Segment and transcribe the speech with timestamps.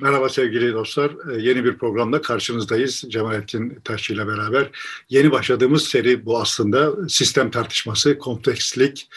[0.00, 1.10] Merhaba sevgili dostlar.
[1.10, 3.04] Ee, yeni bir programda karşınızdayız.
[3.08, 4.70] Cemalettin Taşçı ile beraber.
[5.08, 9.08] Yeni başladığımız seri bu aslında sistem tartışması, komplekslik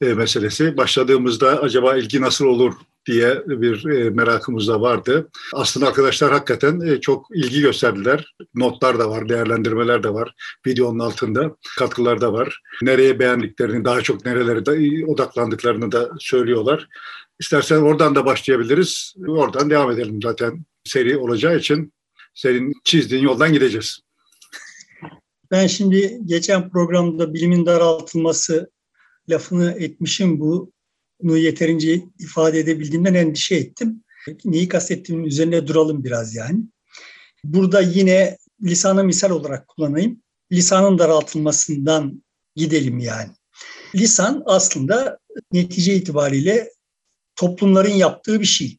[0.00, 0.76] e, meselesi.
[0.76, 2.74] Başladığımızda acaba ilgi nasıl olur
[3.06, 5.30] diye bir e, merakımız da vardı.
[5.52, 8.34] Aslında arkadaşlar hakikaten e, çok ilgi gösterdiler.
[8.54, 10.34] Notlar da var, değerlendirmeler de var.
[10.66, 12.60] Videonun altında katkılar da var.
[12.82, 16.88] Nereye beğendiklerini, daha çok nerelere de odaklandıklarını da söylüyorlar.
[17.40, 19.14] İstersen oradan da başlayabiliriz.
[19.28, 21.92] Oradan devam edelim zaten seri olacağı için.
[22.34, 24.00] Senin çizdiğin yoldan gideceğiz.
[25.50, 28.70] Ben şimdi geçen programda bilimin daraltılması
[29.28, 30.40] lafını etmişim.
[30.40, 30.72] Bu
[31.22, 34.04] bunu yeterince ifade edebildiğimden endişe ettim.
[34.44, 36.60] Neyi kastettiğimin üzerine duralım biraz yani.
[37.44, 40.22] Burada yine lisanı misal olarak kullanayım.
[40.52, 42.22] Lisanın daraltılmasından
[42.56, 43.30] gidelim yani.
[43.94, 45.18] Lisan aslında
[45.52, 46.70] netice itibariyle
[47.36, 48.78] toplumların yaptığı bir şey.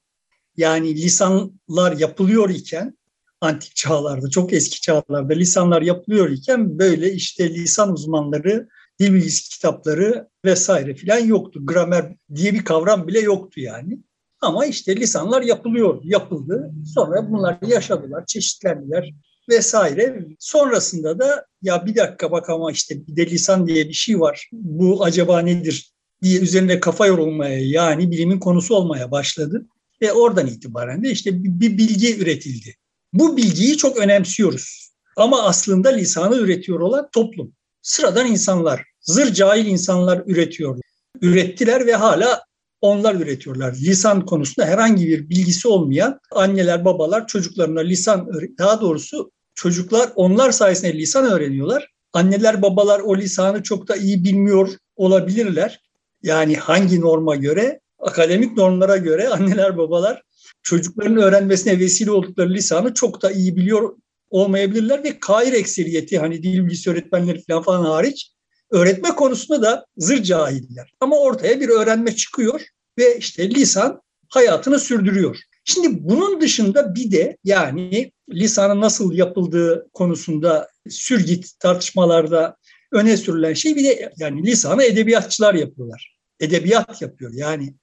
[0.57, 2.98] Yani lisanlar yapılıyor iken
[3.41, 8.68] antik çağlarda, çok eski çağlarda lisanlar yapılıyor iken böyle işte lisan uzmanları,
[8.99, 11.60] dil bilgisi kitapları vesaire filan yoktu.
[11.63, 13.99] Gramer diye bir kavram bile yoktu yani.
[14.41, 16.71] Ama işte lisanlar yapılıyor, yapıldı.
[16.93, 19.13] Sonra bunlar yaşadılar, çeşitlendiler
[19.49, 20.26] vesaire.
[20.40, 24.49] Sonrasında da ya bir dakika bak ama işte bir de lisan diye bir şey var.
[24.52, 25.91] Bu acaba nedir
[26.24, 29.65] diye üzerinde kafa yorulmaya yani bilimin konusu olmaya başladı.
[30.02, 32.76] Ve oradan itibaren de işte bir bilgi üretildi.
[33.13, 34.91] Bu bilgiyi çok önemsiyoruz.
[35.18, 37.54] Ama aslında lisanı üretiyor olan toplum.
[37.85, 40.79] Sıradan insanlar, zır cahil insanlar üretiyor.
[41.21, 42.41] Ürettiler ve hala
[42.81, 43.73] onlar üretiyorlar.
[43.73, 50.93] Lisan konusunda herhangi bir bilgisi olmayan anneler, babalar çocuklarına lisan, daha doğrusu çocuklar onlar sayesinde
[50.93, 51.87] lisan öğreniyorlar.
[52.13, 55.79] Anneler, babalar o lisanı çok da iyi bilmiyor olabilirler.
[56.23, 57.79] Yani hangi norma göre?
[57.99, 60.21] Akademik normlara göre anneler babalar
[60.63, 63.95] çocukların öğrenmesine vesile oldukları lisanı çok da iyi biliyor
[64.35, 68.31] olmayabilirler ve kair ekseriyeti hani dil bilgisi öğretmenleri falan, falan hariç
[68.72, 70.94] öğretme konusunda da zır cahiller.
[71.00, 72.62] Ama ortaya bir öğrenme çıkıyor
[72.97, 75.38] ve işte lisan hayatını sürdürüyor.
[75.66, 82.57] Şimdi bunun dışında bir de yani lisanın nasıl yapıldığı konusunda sürgit tartışmalarda
[82.91, 87.31] öne sürülen şey bir de yani lisanı edebiyatçılar yapıyorlar edebiyat yapıyor.
[87.34, 87.74] Yani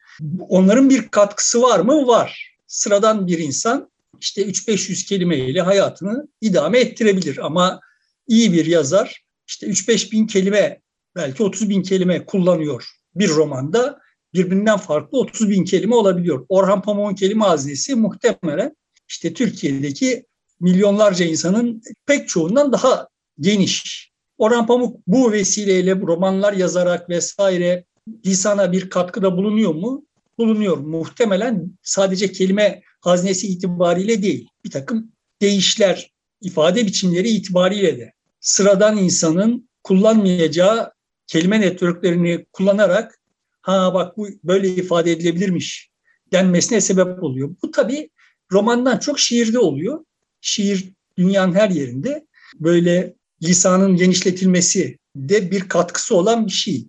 [0.49, 2.07] onların bir katkısı var mı?
[2.07, 2.57] Var.
[2.67, 3.92] Sıradan bir insan
[4.23, 7.81] işte 3-500 kelimeyle hayatını idame ettirebilir ama
[8.29, 10.81] iyi bir yazar işte 3-5 bin kelime
[11.17, 13.99] belki 30 bin kelime kullanıyor bir romanda
[14.35, 16.47] birbirinden farklı 30 bin kelime olabiliyor.
[16.49, 18.77] Orhan Pamuk'un kelime hazinesi muhtemelen
[19.09, 20.27] işte Türkiye'deki
[20.61, 23.09] milyonlarca insanın pek çoğundan daha
[23.41, 24.11] geniş.
[24.39, 27.85] Orhan Pamuk bu vesileyle romanlar yazarak vesaire
[28.27, 30.07] lisana bir katkıda bulunuyor mu?
[30.39, 30.77] Bulunuyor.
[30.79, 34.49] Muhtemelen sadece kelime haznesi itibariyle değil.
[34.65, 40.93] Bir takım değişler, ifade biçimleri itibariyle de sıradan insanın kullanmayacağı
[41.27, 43.21] kelime networklerini kullanarak
[43.63, 45.91] ha bak bu böyle ifade edilebilirmiş
[46.33, 47.57] denmesine sebep oluyor.
[47.63, 48.11] Bu tabii
[48.53, 50.05] romandan çok şiirde oluyor.
[50.41, 52.27] Şiir dünyanın her yerinde
[52.61, 56.85] böyle lisanın genişletilmesi de bir katkısı olan bir şey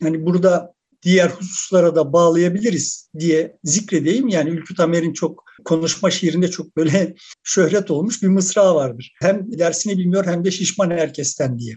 [0.00, 4.28] yani burada diğer hususlara da bağlayabiliriz diye zikredeyim.
[4.28, 9.12] Yani Ülkü Tamer'in çok konuşma şiirinde çok böyle şöhret olmuş bir mısra vardır.
[9.20, 11.76] Hem dersini bilmiyor hem de şişman herkesten diye.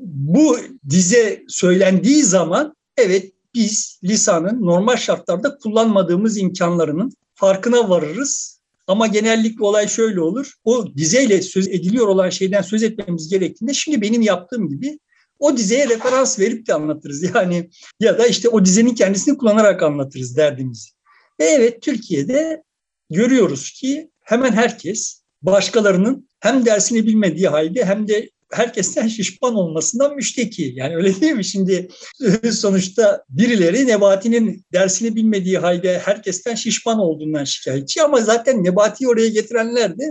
[0.00, 0.58] Bu
[0.90, 8.58] dize söylendiği zaman evet biz lisanın normal şartlarda kullanmadığımız imkanlarının farkına varırız.
[8.86, 10.52] Ama genellikle olay şöyle olur.
[10.64, 14.98] O dizeyle söz ediliyor olan şeyden söz etmemiz gerektiğinde şimdi benim yaptığım gibi
[15.38, 17.22] o dizeye referans verip de anlatırız.
[17.34, 20.90] Yani ya da işte o dizenin kendisini kullanarak anlatırız derdimizi.
[21.40, 22.62] Ve evet Türkiye'de
[23.10, 30.72] görüyoruz ki hemen herkes başkalarının hem dersini bilmediği halde hem de herkesten şişman olmasından müşteki.
[30.76, 31.44] Yani öyle değil mi?
[31.44, 31.88] Şimdi
[32.52, 39.98] sonuçta birileri Nebati'nin dersini bilmediği halde herkesten şişman olduğundan şikayetçi ama zaten Nebati'yi oraya getirenler
[39.98, 40.04] de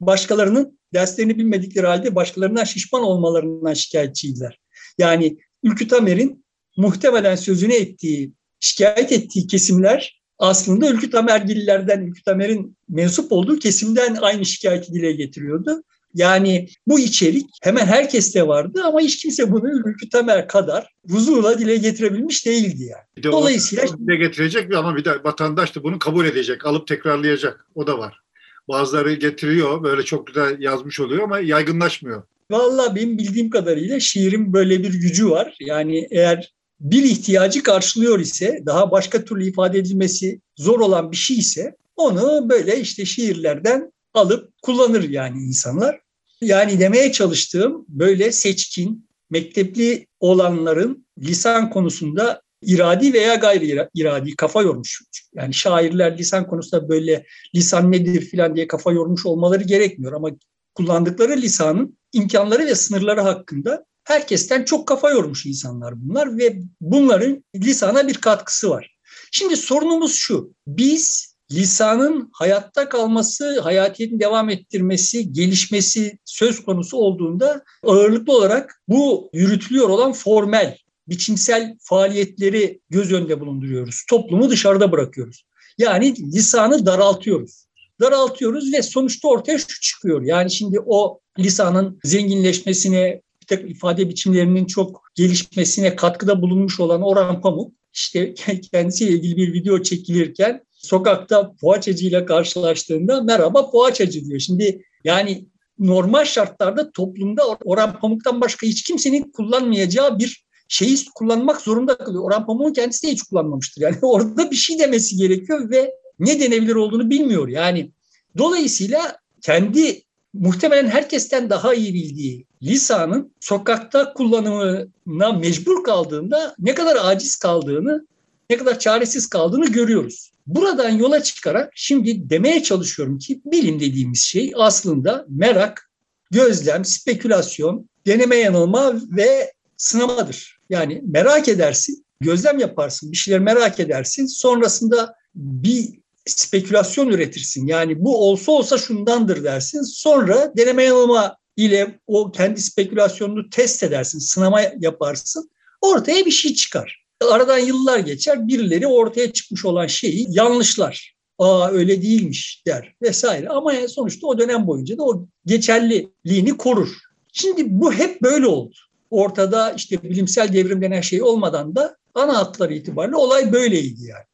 [0.00, 4.65] başkalarının derslerini bilmedikleri halde başkalarından şişman olmalarından şikayetçiydiler.
[4.98, 6.44] Yani Ülkü Tamer'in
[6.76, 14.44] muhtemelen sözünü ettiği, şikayet ettiği kesimler aslında Ülkü Tamergililerden, Ülkü Tamer'in mensup olduğu kesimden aynı
[14.44, 15.82] şikayeti dile getiriyordu.
[16.14, 21.76] Yani bu içerik hemen herkeste vardı ama hiç kimse bunu Ülkü Tamer kadar huzurla dile
[21.76, 23.02] getirebilmiş değildi yani.
[23.16, 27.66] Bir de Dolayısıyla dile getirecek ama bir de vatandaş da bunu kabul edecek, alıp tekrarlayacak.
[27.74, 28.20] O da var.
[28.68, 32.22] Bazıları getiriyor, böyle çok güzel yazmış oluyor ama yaygınlaşmıyor.
[32.50, 35.56] Vallahi benim bildiğim kadarıyla şiirin böyle bir gücü var.
[35.60, 41.38] Yani eğer bir ihtiyacı karşılıyor ise, daha başka türlü ifade edilmesi zor olan bir şey
[41.38, 46.00] ise Onu böyle işte şiirlerden alıp kullanır yani insanlar.
[46.40, 55.02] Yani demeye çalıştığım böyle seçkin, mektepli olanların lisan konusunda iradi veya gayri iradi kafa yormuş.
[55.34, 60.30] Yani şairler lisan konusunda böyle lisan nedir filan diye kafa yormuş olmaları gerekmiyor ama
[60.74, 68.08] kullandıkları lisanın imkanları ve sınırları hakkında herkesten çok kafa yormuş insanlar bunlar ve bunların lisana
[68.08, 68.96] bir katkısı var.
[69.32, 70.54] Şimdi sorunumuz şu.
[70.66, 79.88] Biz lisanın hayatta kalması, hayatiyetini devam ettirmesi, gelişmesi söz konusu olduğunda ağırlıklı olarak bu yürütülüyor
[79.88, 80.78] olan formel,
[81.08, 84.04] biçimsel faaliyetleri göz önünde bulunduruyoruz.
[84.08, 85.44] Toplumu dışarıda bırakıyoruz.
[85.78, 87.65] Yani lisanı daraltıyoruz.
[88.00, 90.22] Daraltıyoruz ve sonuçta ortaya şu çıkıyor.
[90.22, 97.40] Yani şimdi o lisanın zenginleşmesine, bir takım ifade biçimlerinin çok gelişmesine katkıda bulunmuş olan Orhan
[97.40, 98.34] Pamuk işte
[98.72, 104.40] kendisiyle ilgili bir video çekilirken sokakta poğaçacıyla karşılaştığında merhaba poğaçacı diyor.
[104.40, 105.46] Şimdi yani
[105.78, 112.24] normal şartlarda toplumda Orhan Pamuk'tan başka hiç kimsenin kullanmayacağı bir şeyi kullanmak zorunda kalıyor.
[112.24, 113.82] Orhan Pamuk'un kendisi de hiç kullanmamıştır.
[113.82, 117.48] Yani orada bir şey demesi gerekiyor ve ne denebilir olduğunu bilmiyor.
[117.48, 117.90] Yani
[118.38, 120.02] dolayısıyla kendi
[120.34, 128.06] muhtemelen herkesten daha iyi bildiği lisanın sokakta kullanımına mecbur kaldığında ne kadar aciz kaldığını,
[128.50, 130.32] ne kadar çaresiz kaldığını görüyoruz.
[130.46, 135.90] Buradan yola çıkarak şimdi demeye çalışıyorum ki bilim dediğimiz şey aslında merak,
[136.30, 140.58] gözlem, spekülasyon, deneme yanılma ve sınamadır.
[140.70, 144.26] Yani merak edersin, gözlem yaparsın, bir şeyler merak edersin.
[144.26, 147.66] Sonrasında bir spekülasyon üretirsin.
[147.66, 149.82] Yani bu olsa olsa şundandır dersin.
[149.82, 155.50] Sonra deneme yanılma ile o kendi spekülasyonunu test edersin, sınama yaparsın.
[155.80, 157.06] Ortaya bir şey çıkar.
[157.30, 161.16] Aradan yıllar geçer, birileri ortaya çıkmış olan şeyi yanlışlar.
[161.38, 163.48] Aa öyle değilmiş der vesaire.
[163.48, 166.88] Ama sonuçta o dönem boyunca da o geçerliliğini korur.
[167.32, 168.74] Şimdi bu hep böyle oldu.
[169.10, 174.24] Ortada işte bilimsel devrim denen şey olmadan da ana hatları itibariyle olay böyleydi yani.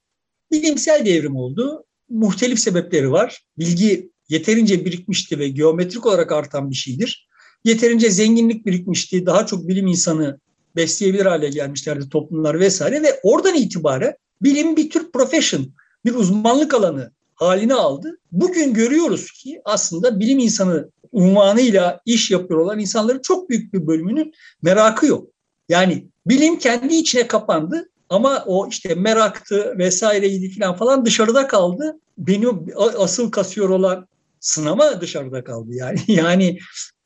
[0.53, 1.85] Bilimsel devrim oldu.
[2.09, 3.45] Muhtelif sebepleri var.
[3.59, 7.29] Bilgi yeterince birikmişti ve geometrik olarak artan bir şeydir.
[7.65, 9.27] Yeterince zenginlik birikmişti.
[9.27, 10.41] Daha çok bilim insanı
[10.77, 15.73] besleyebilir hale gelmişlerdi toplumlar vesaire ve oradan itibaren bilim bir tür profession,
[16.05, 18.19] bir uzmanlık alanı halini aldı.
[18.33, 24.33] Bugün görüyoruz ki aslında bilim insanı unvanıyla iş yapıyor olan insanların çok büyük bir bölümünün
[24.63, 25.29] merakı yok.
[25.69, 32.01] Yani bilim kendi içine kapandı ama o işte meraktı vesaireydi falan falan dışarıda kaldı.
[32.19, 34.07] Benim asıl kasıyor olan
[34.41, 35.99] sınama dışarıda kaldı yani.
[36.07, 36.59] Yani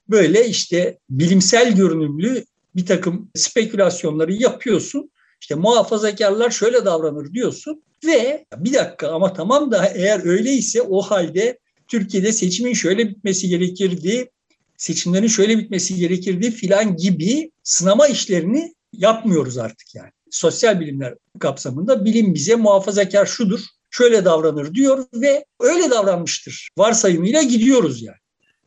[0.09, 2.45] böyle işte bilimsel görünümlü
[2.77, 5.11] bir takım spekülasyonları yapıyorsun.
[5.41, 11.59] İşte muhafazakarlar şöyle davranır diyorsun ve bir dakika ama tamam da eğer öyleyse o halde
[11.89, 14.31] Türkiye'de seçimin şöyle bitmesi gerekirdi,
[14.77, 20.11] seçimlerin şöyle bitmesi gerekirdi filan gibi sınama işlerini yapmıyoruz artık yani.
[20.37, 23.61] Sosyal bilimler kapsamında bilim bize muhafazakar şudur,
[23.91, 26.69] şöyle davranır diyor ve öyle davranmıştır.
[26.79, 28.17] Varsayımıyla gidiyoruz yani.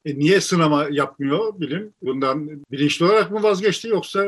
[0.05, 1.93] E niye sınama yapmıyor bilim?
[2.01, 4.25] Bundan bilinçli olarak mı vazgeçti yoksa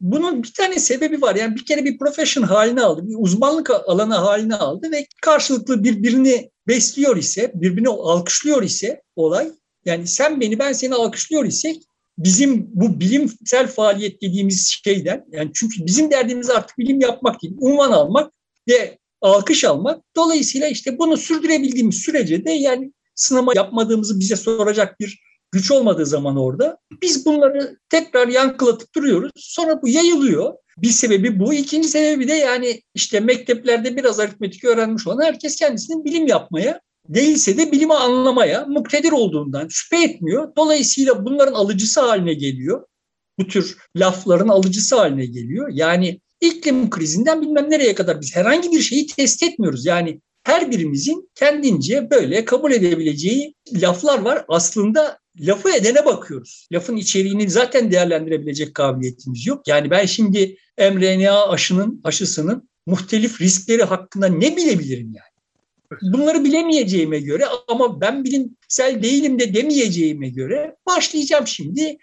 [0.00, 1.34] bunun bir tane sebebi var.
[1.34, 6.50] Yani bir kere bir profession haline aldı, bir uzmanlık alanı haline aldı ve karşılıklı birbirini
[6.68, 9.50] besliyor ise, birbirini alkışlıyor ise olay,
[9.84, 11.82] yani sen beni ben seni alkışlıyor isek
[12.18, 17.92] bizim bu bilimsel faaliyet dediğimiz şeyden, yani çünkü bizim derdimiz artık bilim yapmak değil, unvan
[17.92, 18.32] almak
[18.68, 20.02] ve alkış almak.
[20.16, 25.20] Dolayısıyla işte bunu sürdürebildiğimiz sürece de yani sınama yapmadığımızı bize soracak bir
[25.52, 29.32] güç olmadığı zaman orada biz bunları tekrar yankılatıp duruyoruz.
[29.36, 30.54] Sonra bu yayılıyor.
[30.78, 31.54] Bir sebebi bu.
[31.54, 37.58] İkinci sebebi de yani işte mekteplerde biraz aritmetik öğrenmiş olan herkes kendisinin bilim yapmaya değilse
[37.58, 40.48] de bilimi anlamaya muktedir olduğundan şüphe etmiyor.
[40.56, 42.84] Dolayısıyla bunların alıcısı haline geliyor.
[43.38, 45.68] Bu tür lafların alıcısı haline geliyor.
[45.72, 49.86] Yani iklim krizinden bilmem nereye kadar biz herhangi bir şeyi test etmiyoruz.
[49.86, 54.44] Yani her birimizin kendince böyle kabul edebileceği laflar var.
[54.48, 56.68] Aslında lafı edene bakıyoruz.
[56.72, 59.68] Lafın içeriğini zaten değerlendirebilecek kabiliyetimiz yok.
[59.68, 65.27] Yani ben şimdi mRNA aşının aşısının muhtelif riskleri hakkında ne bilebilirim yani?
[66.02, 71.98] Bunları bilemeyeceğime göre ama ben bilimsel değilim de demeyeceğime göre başlayacağım şimdi.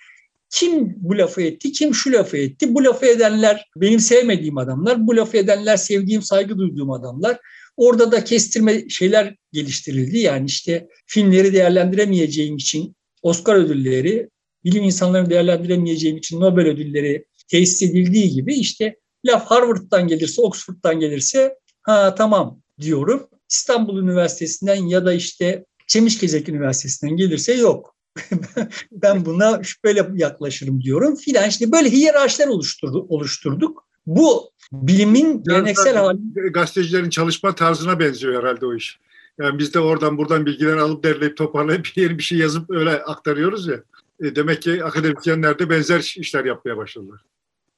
[0.49, 2.73] Kim bu lafı etti, kim şu lafı etti?
[2.73, 7.39] Bu lafı edenler benim sevmediğim adamlar, bu lafı edenler sevdiğim, saygı duyduğum adamlar.
[7.77, 10.17] Orada da kestirme şeyler geliştirildi.
[10.17, 14.29] Yani işte filmleri değerlendiremeyeceğim için Oscar ödülleri,
[14.63, 21.55] bilim insanlarını değerlendiremeyeceğim için Nobel ödülleri tesis edildiği gibi işte laf Harvard'dan gelirse, Oxford'dan gelirse
[21.81, 23.29] ha tamam diyorum.
[23.55, 27.95] İstanbul Üniversitesi'nden ya da işte Çemişgezek Üniversitesi'nden gelirse yok.
[28.91, 31.49] ben buna şüpheyle yaklaşırım diyorum filan.
[31.49, 33.11] İşte böyle hiyerarşiler oluşturduk.
[33.11, 33.87] oluşturduk.
[34.05, 36.17] Bu bilimin geleneksel hali.
[36.53, 38.99] Gazetecilerin çalışma tarzına benziyor herhalde o iş.
[39.39, 43.67] Yani biz de oradan buradan bilgiler alıp derleyip toparlayıp yeni bir şey yazıp öyle aktarıyoruz
[43.67, 43.83] ya.
[44.23, 47.21] E demek ki akademisyenler de benzer işler yapmaya başladılar.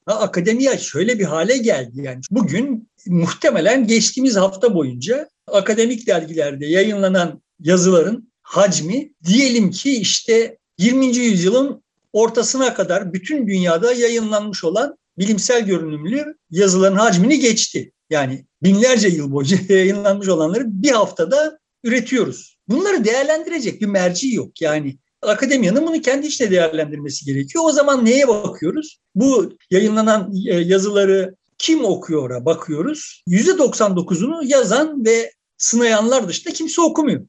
[0.05, 2.21] Ha, akademiya şöyle bir hale geldi yani.
[2.31, 11.05] Bugün muhtemelen geçtiğimiz hafta boyunca akademik dergilerde yayınlanan yazıların hacmi diyelim ki işte 20.
[11.05, 17.91] yüzyılın ortasına kadar bütün dünyada yayınlanmış olan bilimsel görünümlü yazıların hacmini geçti.
[18.09, 22.57] Yani binlerce yıl boyunca yayınlanmış olanları bir haftada üretiyoruz.
[22.67, 24.61] Bunları değerlendirecek bir merci yok.
[24.61, 27.63] Yani akademiyanın bunu kendi içinde değerlendirmesi gerekiyor.
[27.67, 28.99] O zaman neye bakıyoruz?
[29.15, 33.23] Bu yayınlanan e, yazıları kim okuyor'a bakıyoruz.
[33.27, 37.27] %99'unu yazan ve sınayanlar dışında kimse okumuyor.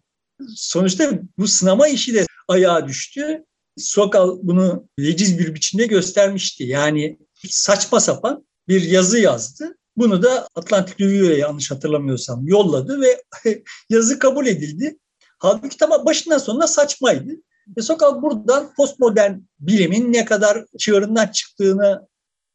[0.57, 3.45] Sonuçta bu sınama işi de ayağa düştü.
[3.77, 6.65] Sokal bunu veciz bir biçimde göstermişti.
[6.65, 7.19] Yani
[7.49, 9.77] saçma sapan bir yazı yazdı.
[9.97, 13.23] Bunu da Atlantik Review'e yanlış hatırlamıyorsam yolladı ve
[13.91, 14.99] yazı kabul edildi.
[15.39, 17.33] Halbuki tamam başından sonuna saçmaydı.
[17.77, 22.09] Ve Sokal buradan postmodern bilimin ne kadar çığırından çıktığını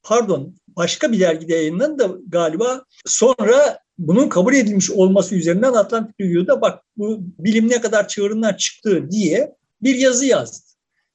[0.03, 6.61] pardon başka bir dergide yayınlandı da galiba sonra bunun kabul edilmiş olması üzerinden Atlantik Review'da
[6.61, 10.67] bak bu bilim ne kadar çığırından çıktı diye bir yazı yazdı.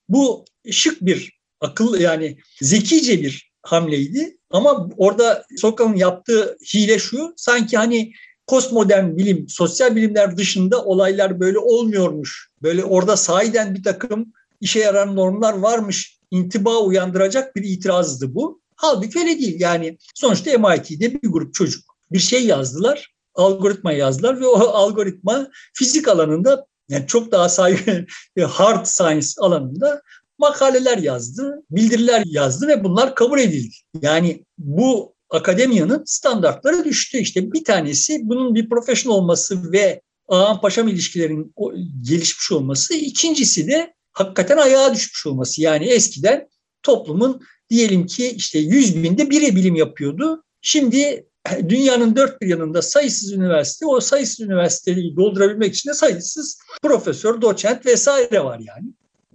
[0.08, 7.76] Bu şık bir akıl yani zekice bir hamleydi ama orada Sokal'ın yaptığı hile şu sanki
[7.76, 8.12] hani
[8.46, 12.50] postmodern bilim, sosyal bilimler dışında olaylar böyle olmuyormuş.
[12.62, 18.60] Böyle orada sahiden bir takım işe yarar normlar varmış intiba uyandıracak bir itirazdı bu.
[18.80, 19.60] Halbuki öyle değil.
[19.60, 26.08] Yani sonuçta MIT'de bir grup çocuk bir şey yazdılar, algoritma yazdılar ve o algoritma fizik
[26.08, 28.06] alanında yani çok daha saygı
[28.48, 30.02] hard science alanında
[30.38, 33.74] makaleler yazdı, bildiriler yazdı ve bunlar kabul edildi.
[34.02, 37.18] Yani bu akademiyanın standartları düştü.
[37.18, 41.54] İşte bir tanesi bunun bir profesyonel olması ve ağam paşam ilişkilerin
[42.02, 42.94] gelişmiş olması.
[42.94, 45.62] İkincisi de hakikaten ayağa düşmüş olması.
[45.62, 46.48] Yani eskiden
[46.82, 50.44] toplumun diyelim ki işte 100 binde biri bilim yapıyordu.
[50.62, 51.26] Şimdi
[51.68, 57.86] dünyanın dört bir yanında sayısız üniversite, o sayısız üniversiteyi doldurabilmek için de sayısız profesör, doçent
[57.86, 58.86] vesaire var yani.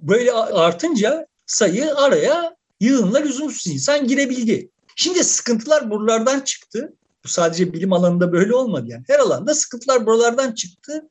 [0.01, 4.69] Böyle artınca sayı araya yığınla lüzumsuz insan girebildi.
[4.95, 6.93] Şimdi sıkıntılar buralardan çıktı.
[7.23, 9.03] Bu sadece bilim alanında böyle olmadı yani.
[9.07, 11.09] Her alanda sıkıntılar buralardan çıktı.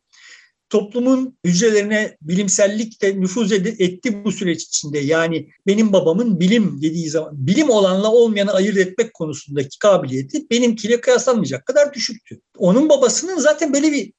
[0.72, 4.98] Toplumun hücrelerine bilimsellik de nüfuz etti bu süreç içinde.
[4.98, 11.66] Yani benim babamın bilim dediği zaman bilim olanla olmayanı ayırt etmek konusundaki kabiliyeti benimkiyle kıyaslanmayacak
[11.66, 12.40] kadar düşüktü.
[12.58, 14.12] Onun babasının zaten böyle bir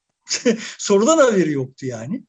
[0.78, 2.24] sorudan haberi yoktu yani.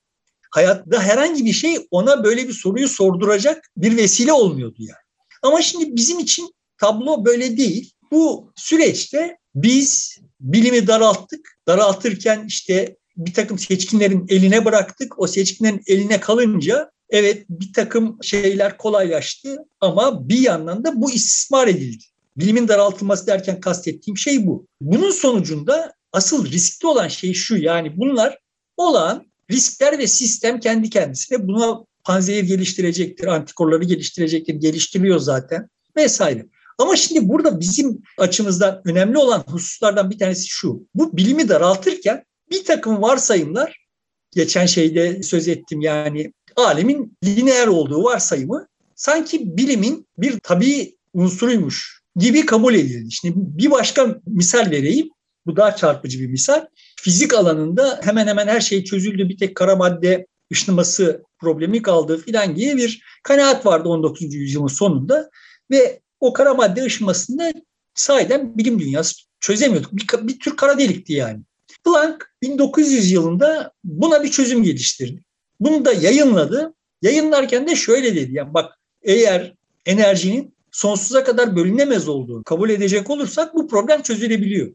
[0.52, 5.06] Hayatta herhangi bir şey ona böyle bir soruyu sorduracak bir vesile olmuyordu yani.
[5.44, 7.94] Ama şimdi bizim için tablo böyle değil.
[8.12, 11.60] Bu süreçte biz bilimi daralttık.
[11.68, 15.20] Daraltırken işte bir takım seçkinlerin eline bıraktık.
[15.20, 21.68] O seçkinlerin eline kalınca evet bir takım şeyler kolaylaştı ama bir yandan da bu istismar
[21.68, 22.04] edildi.
[22.38, 24.68] Bilimin daraltılması derken kastettiğim şey bu.
[24.82, 28.40] Bunun sonucunda asıl riskli olan şey şu yani bunlar
[28.78, 36.46] olan riskler ve sistem kendi kendisine buna panzehir geliştirecektir, antikorları geliştirecektir, geliştiriliyor zaten vesaire.
[36.78, 40.88] Ama şimdi burada bizim açımızdan önemli olan hususlardan bir tanesi şu.
[40.96, 43.86] Bu bilimi daraltırken bir takım varsayımlar,
[44.32, 52.46] geçen şeyde söz ettim yani alemin lineer olduğu varsayımı sanki bilimin bir tabii unsuruymuş gibi
[52.46, 53.12] kabul edildi.
[53.12, 55.10] Şimdi bir başka misal vereyim.
[55.46, 56.66] Bu daha çarpıcı bir misal.
[56.96, 59.30] Fizik alanında hemen hemen her şey çözüldü.
[59.30, 64.34] Bir tek kara madde ışınması problemi kaldı filan gibi bir kanaat vardı 19.
[64.34, 65.30] yüzyılın sonunda.
[65.72, 67.54] Ve o kara madde ışınmasında
[67.94, 69.94] sahiden bilim dünyası çözemiyorduk.
[69.94, 71.42] Bir, bir tür kara delikti yani.
[71.86, 75.24] Planck 1900 yılında buna bir çözüm geliştirdi.
[75.60, 76.74] Bunu da yayınladı.
[77.02, 78.34] Yayınlarken de şöyle dedi.
[78.34, 79.54] Yani bak eğer
[79.86, 84.74] enerjinin sonsuza kadar bölünemez olduğunu kabul edecek olursak bu problem çözülebiliyor.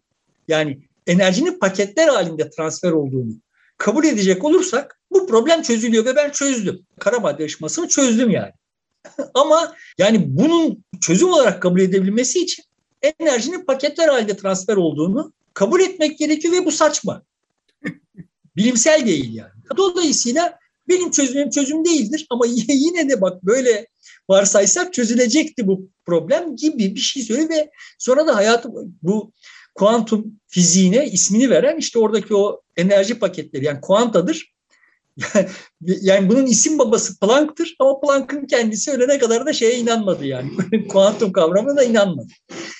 [0.49, 3.33] Yani enerjinin paketler halinde transfer olduğunu
[3.79, 6.87] kabul edecek olursak bu problem çözülüyor ve ben çözdüm.
[6.99, 8.53] Kara madde ışımasını çözdüm yani.
[9.35, 12.65] Ama yani bunun çözüm olarak kabul edebilmesi için
[13.21, 17.23] enerjinin paketler halinde transfer olduğunu kabul etmek gerekiyor ve bu saçma.
[18.57, 19.51] Bilimsel değil yani.
[19.77, 23.87] Dolayısıyla benim çözümüm çözüm değildir ama yine de bak böyle
[24.29, 28.69] varsaysak çözülecekti bu problem gibi bir şey söylüyor ve sonra da hayatı
[29.03, 29.33] bu
[29.75, 34.55] kuantum fiziğine ismini veren işte oradaki o enerji paketleri yani kuantadır.
[35.81, 40.51] yani bunun isim babası Planck'tır ama Planck'ın kendisi ölene kadar da şeye inanmadı yani.
[40.89, 42.29] kuantum kavramına da inanmadı.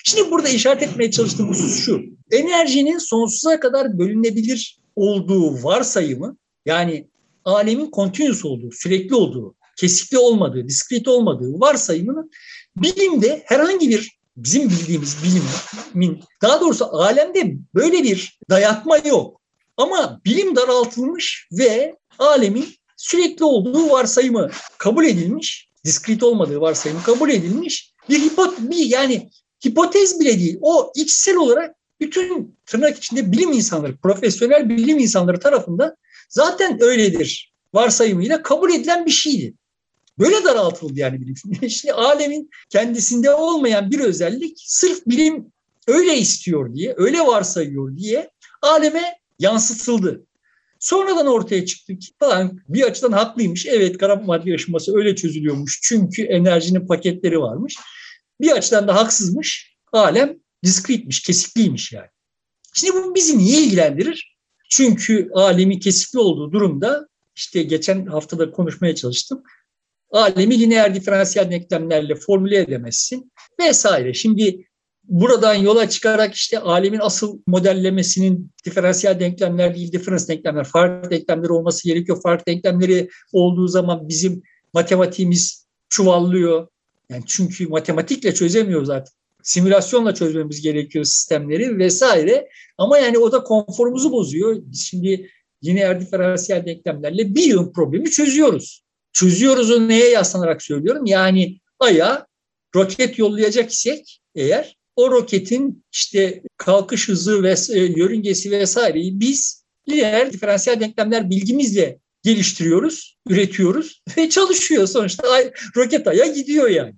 [0.05, 2.01] Şimdi burada işaret etmeye çalıştığım husus şu.
[2.31, 7.07] Enerjinin sonsuza kadar bölünebilir olduğu varsayımı yani
[7.45, 12.31] alemin continuous olduğu, sürekli olduğu, kesikli olmadığı, diskret olmadığı varsayımının
[12.75, 19.41] bilimde herhangi bir bizim bildiğimiz bilimin daha doğrusu alemde böyle bir dayatma yok.
[19.77, 22.65] Ama bilim daraltılmış ve alemin
[22.97, 29.29] sürekli olduğu varsayımı kabul edilmiş, diskret olmadığı varsayımı kabul edilmiş bir hipot bir yani
[29.65, 30.57] hipotez bile değil.
[30.61, 35.95] O içsel olarak bütün tırnak içinde bilim insanları, profesyonel bilim insanları tarafından
[36.29, 39.53] zaten öyledir varsayımıyla kabul edilen bir şeydi.
[40.19, 41.69] Böyle daraltıldı yani bilim.
[41.69, 45.51] Şimdi alemin kendisinde olmayan bir özellik sırf bilim
[45.87, 48.29] öyle istiyor diye, öyle varsayıyor diye
[48.61, 50.25] aleme yansıtıldı.
[50.81, 53.65] Sonradan ortaya çıktı ki falan bir açıdan haklıymış.
[53.65, 55.79] Evet kara madde yaşaması öyle çözülüyormuş.
[55.83, 57.77] Çünkü enerjinin paketleri varmış.
[58.41, 59.77] Bir açıdan da haksızmış.
[59.91, 62.07] Alem diskritmiş, kesikliymiş yani.
[62.73, 64.37] Şimdi bu bizi niye ilgilendirir?
[64.69, 69.43] Çünkü alemi kesikli olduğu durumda işte geçen haftada konuşmaya çalıştım.
[70.11, 74.13] Alemi lineer diferansiyel denklemlerle formüle edemezsin vesaire.
[74.13, 74.65] Şimdi
[75.11, 81.87] buradan yola çıkarak işte alemin asıl modellemesinin diferansiyel denklemler değil, diferans denklemler, farklı denklemleri olması
[81.87, 82.21] gerekiyor.
[82.23, 84.41] Farklı denklemleri olduğu zaman bizim
[84.73, 86.67] matematiğimiz çuvallıyor.
[87.09, 89.13] Yani çünkü matematikle çözemiyoruz artık.
[89.43, 92.47] Simülasyonla çözmemiz gerekiyor sistemleri vesaire.
[92.77, 94.55] Ama yani o da konforumuzu bozuyor.
[94.61, 95.29] Biz şimdi
[95.63, 98.83] lineer diferansiyel denklemlerle bir yığın problemi çözüyoruz.
[99.13, 101.05] Çözüyoruz'u neye yaslanarak söylüyorum?
[101.05, 102.27] Yani Ay'a
[102.75, 110.33] roket yollayacak isek eğer o roketin işte kalkış hızı ve e, yörüngesi vesaireyi biz lineer
[110.33, 116.95] diferansiyel denklemler bilgimizle geliştiriyoruz, üretiyoruz ve çalışıyor sonuçta ay, roket aya gidiyor yani.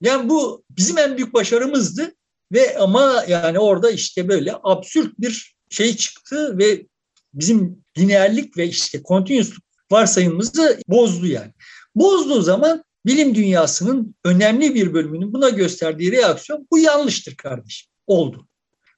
[0.00, 2.14] Yani bu bizim en büyük başarımızdı
[2.52, 6.86] ve ama yani orada işte böyle absürt bir şey çıktı ve
[7.34, 11.52] bizim lineerlik ve işte continuousluk varsayımımızı bozdu yani.
[11.94, 17.88] Bozduğu zaman bilim dünyasının önemli bir bölümünün buna gösterdiği reaksiyon bu yanlıştır kardeşim.
[18.06, 18.48] Oldu.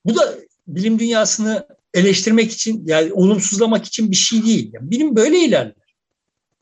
[0.05, 4.71] Bu da bilim dünyasını eleştirmek için yani olumsuzlamak için bir şey değil.
[4.73, 5.95] Yani bilim böyle ilerler.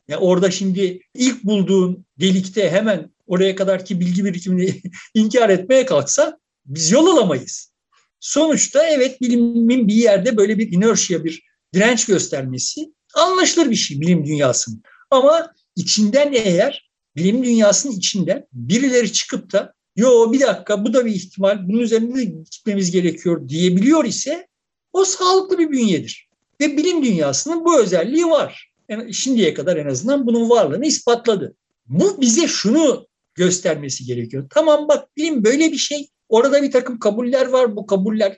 [0.07, 4.81] Yani orada şimdi ilk bulduğun delikte hemen oraya kadarki bilgi birikimini
[5.13, 7.71] inkar etmeye kalksa biz yol alamayız.
[8.19, 14.25] Sonuçta evet bilimin bir yerde böyle bir inertia, bir direnç göstermesi anlaşılır bir şey bilim
[14.25, 14.83] dünyasının.
[15.11, 21.11] Ama içinden eğer bilim dünyasının içinden birileri çıkıp da yo bir dakika bu da bir
[21.11, 24.47] ihtimal bunun üzerinde gitmemiz gerekiyor diyebiliyor ise
[24.93, 26.29] o sağlıklı bir bünyedir.
[26.61, 28.71] Ve bilim dünyasının bu özelliği var.
[28.89, 31.55] Yani şimdiye kadar en azından bunun varlığını ispatladı.
[31.87, 34.47] Bu bize şunu göstermesi gerekiyor.
[34.49, 36.07] Tamam bak bilim böyle bir şey.
[36.29, 37.75] Orada bir takım kabuller var.
[37.75, 38.37] Bu kabuller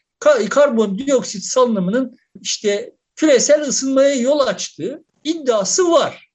[0.49, 6.32] karbondioksit salınımının işte küresel ısınmaya yol açtığı iddiası var.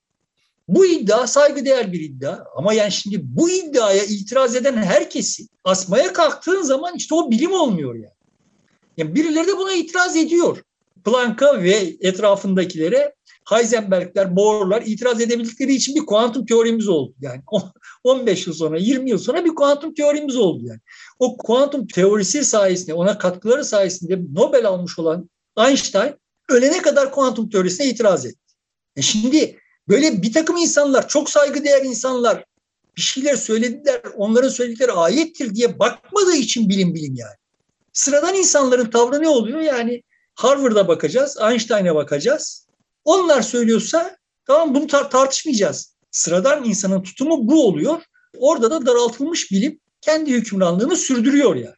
[0.68, 6.62] Bu iddia saygıdeğer bir iddia ama yani şimdi bu iddiaya itiraz eden herkesi asmaya kalktığın
[6.62, 8.18] zaman işte o bilim olmuyor yani.
[8.96, 10.62] Yani birileri de buna itiraz ediyor.
[11.04, 13.14] Planck'a ve etrafındakilere
[13.50, 17.14] Heisenberg'ler, Bohr'lar itiraz edebildikleri için bir kuantum teorimiz oldu.
[17.20, 17.42] Yani
[18.04, 20.80] 15 yıl sonra, 20 yıl sonra bir kuantum teorimiz oldu yani.
[21.18, 26.14] O kuantum teorisi sayesinde, ona katkıları sayesinde Nobel almış olan Einstein
[26.48, 28.54] ölene kadar kuantum teorisine itiraz etti.
[28.96, 32.44] E şimdi böyle bir takım insanlar, çok saygıdeğer insanlar
[32.96, 37.34] bir şeyler söylediler, onların söyledikleri ayettir diye bakmadığı için bilim bilim yani.
[37.92, 39.60] Sıradan insanların tavrı ne oluyor?
[39.60, 40.02] Yani
[40.34, 42.66] Harvard'a bakacağız, Einstein'a bakacağız.
[43.04, 45.94] Onlar söylüyorsa tamam bunu tar- tartışmayacağız.
[46.10, 48.02] Sıradan insanın tutumu bu oluyor.
[48.38, 51.76] Orada da daraltılmış bilim kendi hükümranlığını sürdürüyor yani.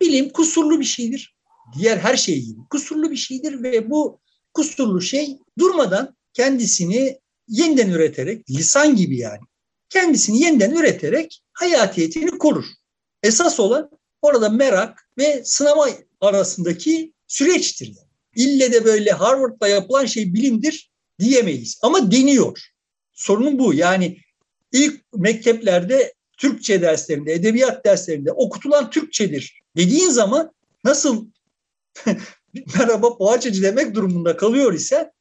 [0.00, 1.36] Bilim kusurlu bir şeydir.
[1.78, 4.20] Diğer her şey gibi kusurlu bir şeydir ve bu
[4.54, 7.18] kusurlu şey durmadan kendisini
[7.48, 9.40] yeniden üreterek, lisan gibi yani,
[9.88, 12.64] kendisini yeniden üreterek hayatiyetini korur.
[13.22, 13.90] Esas olan
[14.22, 15.88] orada merak ve sınama
[16.20, 17.86] arasındaki süreçtir.
[17.86, 18.08] Yani.
[18.36, 21.78] İlle de böyle Harvard'da yapılan şey bilimdir diyemeyiz.
[21.82, 22.60] Ama deniyor.
[23.12, 23.74] Sorunun bu.
[23.74, 24.18] Yani
[24.72, 30.52] ilk mekteplerde Türkçe derslerinde, edebiyat derslerinde okutulan Türkçedir dediğin zaman
[30.84, 31.26] nasıl
[32.78, 35.12] merhaba poğaçacı demek durumunda kalıyor ise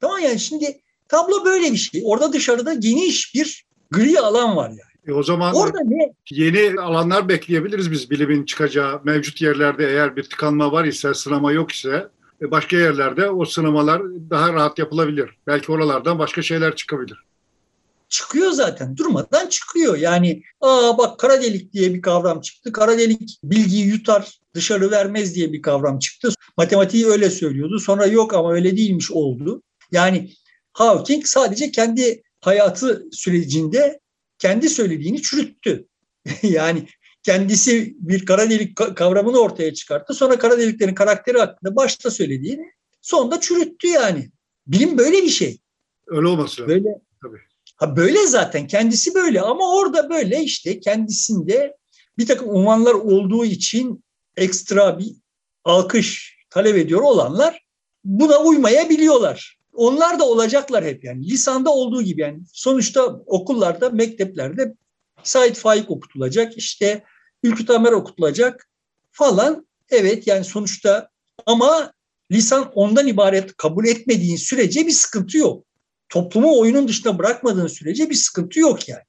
[0.00, 2.02] tamam yani şimdi tablo böyle bir şey.
[2.04, 4.80] Orada dışarıda geniş bir gri alan var yani.
[5.06, 6.12] E o zaman Orada ne?
[6.30, 9.00] yeni alanlar bekleyebiliriz biz bilimin çıkacağı.
[9.04, 12.08] Mevcut yerlerde eğer bir tıkanma var ise, sınama yok ise
[12.42, 15.30] e, başka yerlerde o sınamalar daha rahat yapılabilir.
[15.46, 17.18] Belki oralardan başka şeyler çıkabilir.
[18.08, 18.96] Çıkıyor zaten.
[18.96, 19.96] Durmadan çıkıyor.
[19.96, 22.72] Yani aa bak kara delik diye bir kavram çıktı.
[22.72, 26.28] Kara delik bilgiyi yutar, dışarı vermez diye bir kavram çıktı.
[26.56, 27.78] Matematiği öyle söylüyordu.
[27.78, 29.62] Sonra yok ama öyle değilmiş oldu.
[29.92, 30.32] Yani
[30.72, 34.00] Hawking sadece kendi hayatı sürecinde
[34.38, 35.86] kendi söylediğini çürüttü.
[36.42, 36.86] yani
[37.22, 40.14] kendisi bir kara delik kavramını ortaya çıkarttı.
[40.14, 42.70] Sonra kara deliklerin karakteri hakkında başta söylediğini
[43.02, 44.30] sonunda çürüttü yani.
[44.66, 45.58] Bilim böyle bir şey.
[46.06, 46.74] Öyle olması lazım.
[46.74, 47.00] Böyle.
[47.22, 47.38] Tabii.
[47.76, 51.76] Ha böyle zaten kendisi böyle ama orada böyle işte kendisinde
[52.18, 54.04] bir takım umanlar olduğu için
[54.36, 55.12] ekstra bir
[55.64, 57.66] alkış talep ediyor olanlar
[58.04, 59.58] buna uymayabiliyorlar.
[59.76, 61.28] Onlar da olacaklar hep yani.
[61.28, 62.42] Lisanda olduğu gibi yani.
[62.52, 64.74] Sonuçta okullarda, mekteplerde
[65.22, 67.04] Said Faik okutulacak, işte
[67.42, 68.68] Ülkü Tamer okutulacak
[69.12, 69.66] falan.
[69.90, 71.08] Evet yani sonuçta
[71.46, 71.92] ama
[72.32, 75.66] lisan ondan ibaret kabul etmediğin sürece bir sıkıntı yok.
[76.08, 79.02] Toplumu oyunun dışında bırakmadığın sürece bir sıkıntı yok yani.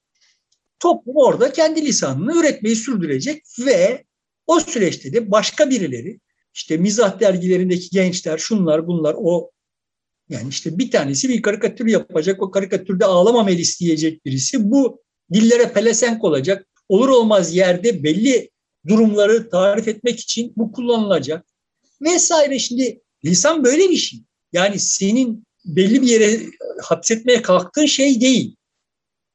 [0.79, 4.03] Toplum orada kendi lisanını üretmeyi sürdürecek ve
[4.47, 6.19] o süreçte de başka birileri
[6.53, 9.51] işte mizah dergilerindeki gençler şunlar bunlar o
[10.29, 15.01] yani işte bir tanesi bir karikatür yapacak o karikatürde ağlama Melis diyecek birisi bu
[15.33, 18.49] dillere pelesenk olacak olur olmaz yerde belli
[18.87, 21.45] durumları tarif etmek için bu kullanılacak
[22.01, 24.19] vesaire şimdi lisan böyle bir şey
[24.53, 26.39] yani senin belli bir yere
[26.81, 28.55] hapsetmeye kalktığın şey değil.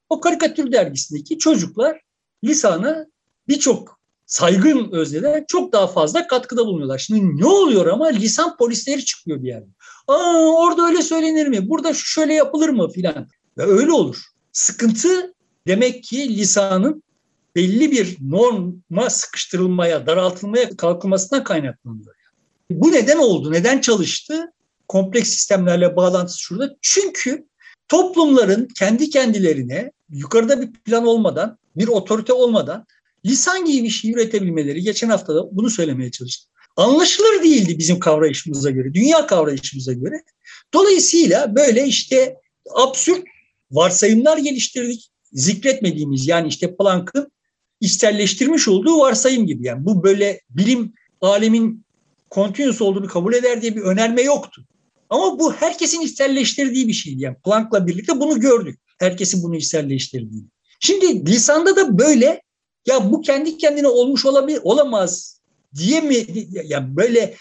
[0.08, 2.00] O karikatür dergisindeki çocuklar
[2.44, 3.06] lisana
[3.48, 6.98] birçok saygın özneden çok daha fazla katkıda bulunuyorlar.
[6.98, 9.68] Şimdi ne oluyor ama lisan polisleri çıkıyor bir yerde.
[10.08, 11.68] Aa orada öyle söylenir mi?
[11.68, 13.28] Burada şöyle yapılır mı filan.
[13.58, 14.16] Ve öyle olur.
[14.52, 15.34] Sıkıntı
[15.66, 17.02] demek ki lisanın
[17.56, 22.14] belli bir norma sıkıştırılmaya, daraltılmaya kalkılmasından kaynaklanıyor.
[22.70, 23.52] Bu neden oldu?
[23.52, 24.52] Neden çalıştı?
[24.88, 26.76] Kompleks sistemlerle bağlantısı şurada.
[26.80, 27.46] Çünkü
[27.88, 32.86] toplumların kendi kendilerine yukarıda bir plan olmadan, bir otorite olmadan
[33.26, 36.52] lisan gibi bir şey üretebilmeleri, geçen hafta da bunu söylemeye çalıştım.
[36.76, 40.22] Anlaşılır değildi bizim kavrayışımıza göre, dünya kavrayışımıza göre.
[40.74, 42.36] Dolayısıyla böyle işte
[42.74, 43.24] absürt
[43.70, 45.10] varsayımlar geliştirdik.
[45.32, 47.32] Zikretmediğimiz yani işte Planck'ın
[47.80, 49.66] içselleştirmiş olduğu varsayım gibi.
[49.66, 51.84] Yani bu böyle bilim alemin
[52.30, 54.64] kontinüs olduğunu kabul eder diye bir önerme yoktu.
[55.10, 57.22] Ama bu herkesin içselleştirdiği bir şeydi.
[57.22, 58.80] Yani Planck'la birlikte bunu gördük.
[58.98, 60.46] Herkesin bunu içselleştirdiğini.
[60.80, 62.42] Şimdi lisanda da böyle
[62.86, 65.40] ya bu kendi kendine olmuş olabilir, olamaz
[65.76, 66.26] diye mi
[66.64, 67.34] yani böyle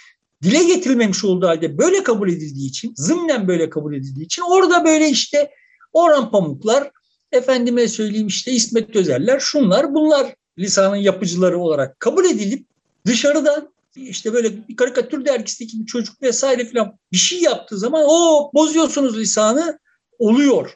[0.44, 5.10] dile getirilmemiş olduğu halde böyle kabul edildiği için, zımnen böyle kabul edildiği için orada böyle
[5.10, 5.52] işte
[5.94, 6.92] Orhan Pamuklar,
[7.32, 12.68] efendime söyleyeyim işte İsmet Özeller, şunlar bunlar lisanın yapıcıları olarak kabul edilip
[13.06, 18.52] dışarıdan işte böyle bir karikatür dergisindeki bir çocuk vesaire filan bir şey yaptığı zaman o
[18.54, 19.80] bozuyorsunuz lisanı
[20.20, 20.74] oluyor.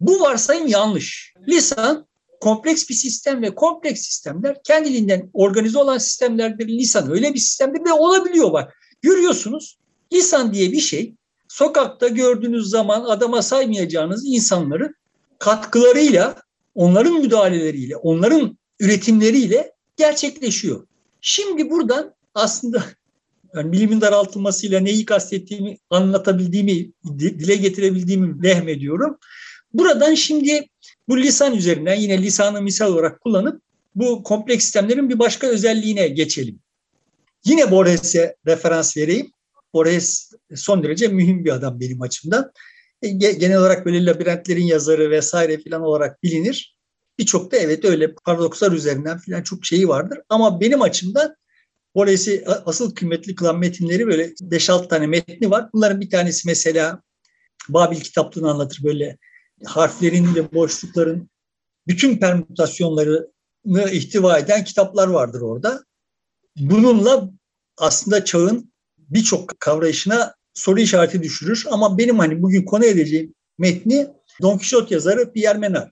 [0.00, 1.34] Bu varsayım yanlış.
[1.48, 2.07] Lisan
[2.40, 6.68] kompleks bir sistem ve kompleks sistemler kendiliğinden organize olan sistemlerdir.
[6.68, 8.76] Lisan öyle bir sistemdir ve olabiliyor bak.
[9.02, 9.78] Görüyorsunuz
[10.12, 11.14] lisan diye bir şey
[11.48, 14.94] sokakta gördüğünüz zaman adama saymayacağınız insanların
[15.38, 16.36] katkılarıyla,
[16.74, 20.86] onların müdahaleleriyle, onların üretimleriyle gerçekleşiyor.
[21.20, 22.84] Şimdi buradan aslında
[23.54, 29.18] yani bilimin daraltılmasıyla neyi kastettiğimi anlatabildiğimi, dile getirebildiğimi vehmediyorum.
[29.72, 30.68] Buradan şimdi
[31.08, 33.62] bu lisan üzerinden yine lisanı misal olarak kullanıp
[33.94, 36.60] bu kompleks sistemlerin bir başka özelliğine geçelim.
[37.44, 39.30] Yine Borges'e referans vereyim.
[39.74, 42.52] Borges son derece mühim bir adam benim açımdan.
[43.02, 46.78] E, genel olarak böyle labirentlerin yazarı vesaire filan olarak bilinir.
[47.18, 50.18] Birçok da evet öyle paradokslar üzerinden filan çok şeyi vardır.
[50.28, 51.36] Ama benim açımdan
[51.94, 55.68] Borges'i asıl kıymetli kılan metinleri böyle 5-6 tane metni var.
[55.72, 57.02] Bunların bir tanesi mesela
[57.68, 59.18] Babil kitaplığını anlatır böyle
[59.64, 61.30] harflerin ve boşlukların
[61.86, 65.84] bütün permütasyonlarını ihtiva eden kitaplar vardır orada.
[66.56, 67.30] Bununla
[67.78, 71.64] aslında çağın birçok kavrayışına soru işareti düşürür.
[71.70, 74.06] Ama benim hani bugün konu edeceğim metni
[74.42, 75.90] Don Quixote yazarı Pierre Menard.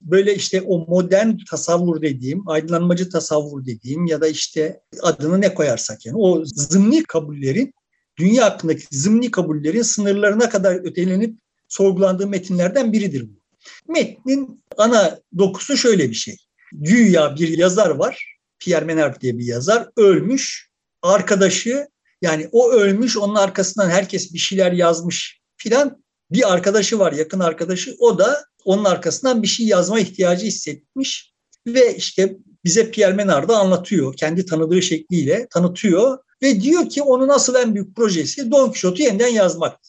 [0.00, 6.06] Böyle işte o modern tasavvur dediğim, aydınlanmacı tasavvur dediğim ya da işte adını ne koyarsak
[6.06, 7.74] yani o zımni kabullerin,
[8.18, 13.40] dünya hakkındaki zımni kabullerin sınırlarına kadar ötelenip sorgulandığı metinlerden biridir bu.
[13.92, 16.36] Metnin ana dokusu şöyle bir şey.
[16.72, 20.70] Güya bir yazar var, Pierre Menard diye bir yazar, ölmüş.
[21.02, 21.88] Arkadaşı
[22.22, 26.02] yani o ölmüş, onun arkasından herkes bir şeyler yazmış filan.
[26.30, 27.96] bir arkadaşı var, yakın arkadaşı.
[27.98, 31.34] O da onun arkasından bir şey yazma ihtiyacı hissetmiş.
[31.66, 34.16] Ve işte bize Pierre Menard da anlatıyor.
[34.16, 36.18] Kendi tanıdığı şekliyle tanıtıyor.
[36.42, 39.80] Ve diyor ki onun asıl en büyük projesi Don Quixote'u yeniden yazmak.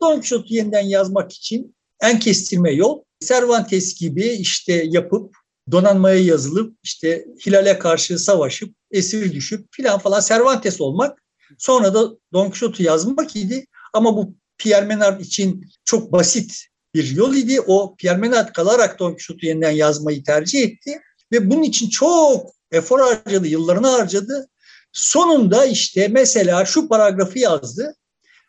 [0.00, 5.36] Don Quixote'u yeniden yazmak için en kestirme yol Cervantes gibi işte yapıp
[5.70, 11.22] donanmaya yazılıp işte Hilal'e karşı savaşıp esir düşüp filan falan Cervantes olmak.
[11.58, 13.66] Sonra da Don Quixote'u yazmak idi.
[13.92, 17.60] Ama bu Pierre Menard için çok basit bir yol idi.
[17.60, 21.00] O Pierre Menard kalarak Don Quixote'u yeniden yazmayı tercih etti.
[21.32, 24.48] Ve bunun için çok efor harcadı, yıllarını harcadı.
[24.92, 27.96] Sonunda işte mesela şu paragrafı yazdı.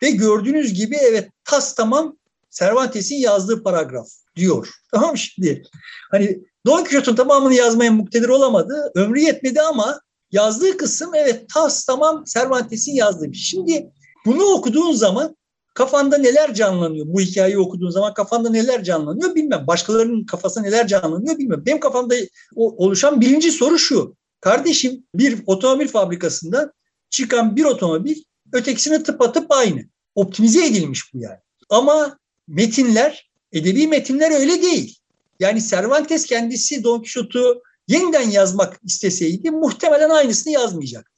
[0.03, 2.17] Ve gördüğünüz gibi evet tas tamam
[2.49, 4.69] Cervantes'in yazdığı paragraf diyor.
[4.91, 5.63] Tamam şimdi
[6.11, 8.91] hani Don Quixote'un tamamını yazmaya muktedir olamadı.
[8.95, 9.99] Ömrü yetmedi ama
[10.31, 13.33] yazdığı kısım evet tas tamam Cervantes'in yazdığı.
[13.33, 13.91] Şimdi
[14.25, 15.35] bunu okuduğun zaman
[15.73, 17.05] kafanda neler canlanıyor?
[17.09, 19.67] Bu hikayeyi okuduğun zaman kafanda neler canlanıyor bilmem.
[19.67, 21.65] Başkalarının kafasında neler canlanıyor bilmem.
[21.65, 22.15] Benim kafamda
[22.55, 24.15] oluşan birinci soru şu.
[24.41, 26.73] Kardeşim bir otomobil fabrikasında
[27.09, 28.15] çıkan bir otomobil
[28.51, 29.85] ötekisine tıpatıp aynı.
[30.15, 31.39] Optimize edilmiş bu yani.
[31.69, 34.97] Ama metinler, edebi metinler öyle değil.
[35.39, 41.11] Yani Cervantes kendisi Don Quixote'u yeniden yazmak isteseydi muhtemelen aynısını yazmayacak.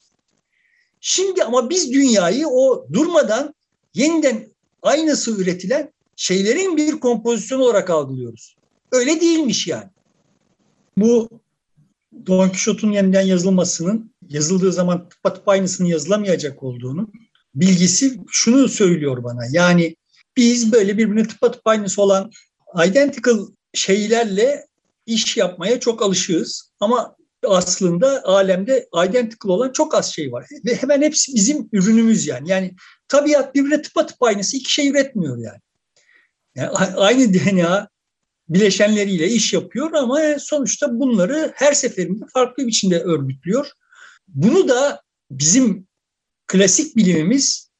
[1.00, 3.54] Şimdi ama biz dünyayı o durmadan
[3.94, 4.48] yeniden
[4.82, 8.56] aynısı üretilen şeylerin bir kompozisyonu olarak algılıyoruz.
[8.92, 9.90] Öyle değilmiş yani.
[10.96, 11.28] Bu
[12.26, 17.12] Don Quixote'un yeniden yazılmasının yazıldığı zaman tıpatıp aynısının yazılamayacak olduğunu
[17.54, 19.40] bilgisi şunu söylüyor bana.
[19.52, 19.96] Yani
[20.36, 22.30] biz böyle birbirine tıpatıp aynısı olan
[22.86, 24.66] identical şeylerle
[25.06, 26.72] iş yapmaya çok alışığız.
[26.80, 30.46] Ama aslında alemde identical olan çok az şey var.
[30.66, 32.50] Ve hemen hepsi bizim ürünümüz yani.
[32.50, 32.74] Yani
[33.08, 35.60] tabiat birbirine tıpatıp aynısı iki şey üretmiyor yani.
[36.54, 37.88] yani aynı DNA
[38.48, 43.70] bileşenleriyle iş yapıyor ama sonuçta bunları her seferinde farklı biçimde örgütlüyor.
[44.28, 45.86] Bunu da bizim
[46.46, 47.70] klasik bilimimiz,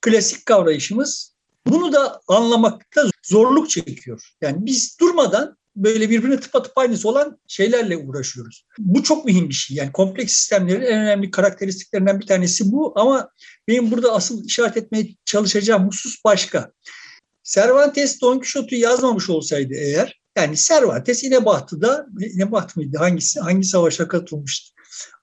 [0.00, 1.34] klasik kavrayışımız
[1.66, 4.28] bunu da anlamakta zorluk çekiyor.
[4.40, 8.66] Yani biz durmadan böyle birbirine tıpatıp aynısı olan şeylerle uğraşıyoruz.
[8.78, 9.76] Bu çok mühim bir şey.
[9.76, 13.30] Yani kompleks sistemlerin en önemli karakteristiklerinden bir tanesi bu ama
[13.68, 16.72] benim burada asıl işaret etmeye çalışacağım husus başka.
[17.44, 21.76] Cervantes Don Quixote'u yazmamış olsaydı eğer, yani Cervantes İnebahtı
[22.76, 22.98] mıydı?
[22.98, 24.72] Hangisi, hangi savaşa katılmıştı?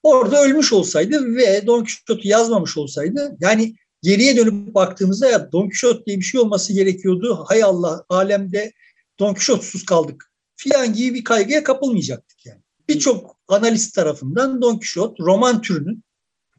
[0.04, 6.06] Orada ölmüş olsaydı ve Don Quixote'u yazmamış olsaydı, yani geriye dönüp baktığımızda ya Don Quixote
[6.06, 7.46] diye bir şey olması gerekiyordu.
[7.48, 8.72] Hay Allah alemde
[9.20, 12.62] Don Quixote'suz kaldık filan gibi bir kaygıya kapılmayacaktık yani.
[12.90, 16.04] Birçok analist tarafından Don Quixote roman türünün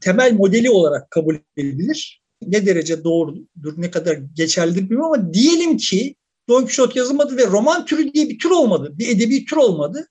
[0.01, 2.23] temel modeli olarak kabul edilir.
[2.47, 6.15] Ne derece doğrudur, ne kadar geçerlidir bilmiyorum ama diyelim ki
[6.49, 8.93] Don Quixote yazılmadı ve roman türü diye bir tür olmadı.
[8.93, 10.09] Bir edebi tür olmadı.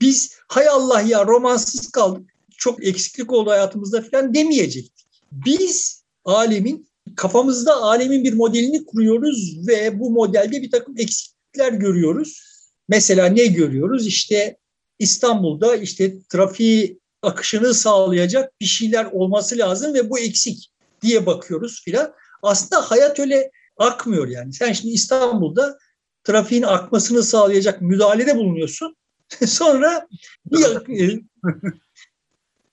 [0.00, 2.29] Biz hay Allah ya romansız kaldık.
[2.60, 5.06] Çok eksiklik oldu hayatımızda falan demeyecektik.
[5.32, 12.42] Biz alemin kafamızda alemin bir modelini kuruyoruz ve bu modelde bir takım eksiklikler görüyoruz.
[12.88, 14.06] Mesela ne görüyoruz?
[14.06, 14.56] İşte
[14.98, 20.70] İstanbul'da işte trafiği akışını sağlayacak bir şeyler olması lazım ve bu eksik
[21.02, 22.12] diye bakıyoruz filan.
[22.42, 24.52] Aslında hayat öyle akmıyor yani.
[24.52, 25.78] Sen şimdi İstanbul'da
[26.24, 28.96] trafiğin akmasını sağlayacak müdahalede bulunuyorsun.
[29.46, 30.08] sonra
[30.46, 31.22] bir,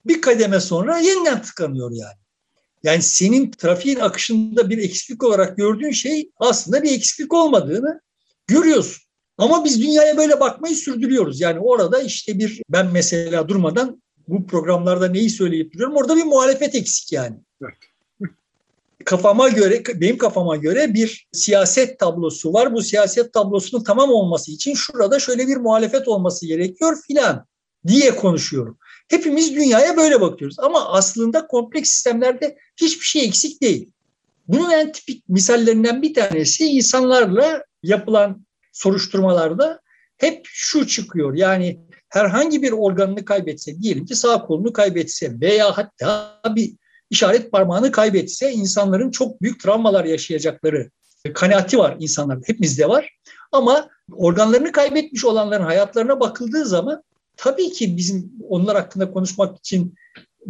[0.08, 2.18] bir kademe sonra yeniden tıkanıyor yani.
[2.84, 8.02] Yani senin trafiğin akışında bir eksiklik olarak gördüğün şey aslında bir eksiklik olmadığını
[8.48, 9.04] görüyorsun.
[9.38, 11.42] Ama biz dünyaya böyle bakmayı sürdürüyoruz.
[11.42, 15.96] Yani orada işte bir ben mesela durmadan bu programlarda neyi söyleyip duruyorum.
[15.96, 17.36] Orada bir muhalefet eksik yani.
[17.62, 17.78] Evet.
[19.06, 22.74] kafama göre, benim kafama göre bir siyaset tablosu var.
[22.74, 27.46] Bu siyaset tablosunun tamam olması için şurada şöyle bir muhalefet olması gerekiyor filan
[27.88, 28.78] diye konuşuyorum.
[29.08, 30.60] Hepimiz dünyaya böyle bakıyoruz.
[30.60, 33.92] Ama aslında kompleks sistemlerde hiçbir şey eksik değil.
[34.48, 39.82] Bunun en tipik misallerinden bir tanesi insanlarla yapılan soruşturmalarda
[40.18, 41.34] hep şu çıkıyor.
[41.34, 46.76] Yani herhangi bir organını kaybetse, diyelim ki sağ kolunu kaybetse veya hatta bir
[47.10, 50.90] işaret parmağını kaybetse insanların çok büyük travmalar yaşayacakları
[51.34, 52.42] kanaati var insanlarda.
[52.46, 53.14] Hepimizde var.
[53.52, 57.04] Ama organlarını kaybetmiş olanların hayatlarına bakıldığı zaman
[57.38, 59.96] tabii ki bizim onlar hakkında konuşmak için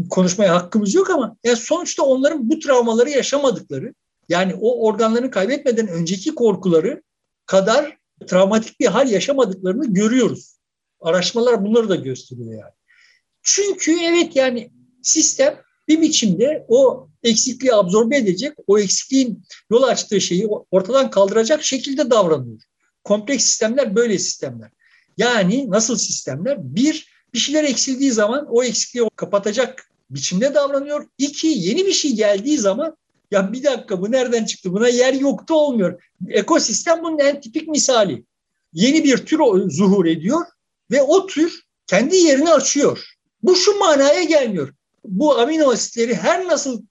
[0.10, 3.94] konuşmaya hakkımız yok ama yani sonuçta onların bu travmaları yaşamadıkları
[4.30, 7.04] yani o organlarını kaybetmeden önceki korkuları
[7.46, 7.98] kadar
[8.28, 10.58] travmatik bir hal yaşamadıklarını görüyoruz.
[11.02, 12.74] Araştırmalar bunları da gösteriyor yani.
[13.42, 14.72] Çünkü evet yani
[15.04, 22.10] sistem bir biçimde o eksikliği absorbe edecek, o eksikliğin yol açtığı şeyi ortadan kaldıracak şekilde
[22.10, 22.62] davranıyor.
[23.04, 24.72] Kompleks sistemler böyle sistemler.
[25.18, 26.58] Yani nasıl sistemler?
[26.60, 31.08] Bir, bir şeyler eksildiği zaman o eksikliği kapatacak biçimde davranıyor.
[31.18, 32.98] İki, yeni bir şey geldiği zaman
[33.32, 34.74] ya bir dakika bu nereden çıktı?
[34.74, 36.04] Buna yer yoktu olmuyor.
[36.30, 38.24] Ekosistem bunun en tipik misali.
[38.74, 40.46] Yeni bir tür zuhur ediyor
[40.92, 43.14] ve o tür kendi yerini açıyor.
[43.44, 44.74] Bu şu manaya gelmiyor.
[45.06, 46.82] Bu amino asitleri her nasıl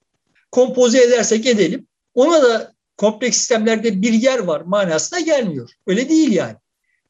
[0.51, 1.87] kompoze edersek edelim
[2.17, 5.69] ona da kompleks sistemlerde bir yer var manasına gelmiyor.
[5.87, 6.55] Öyle değil yani.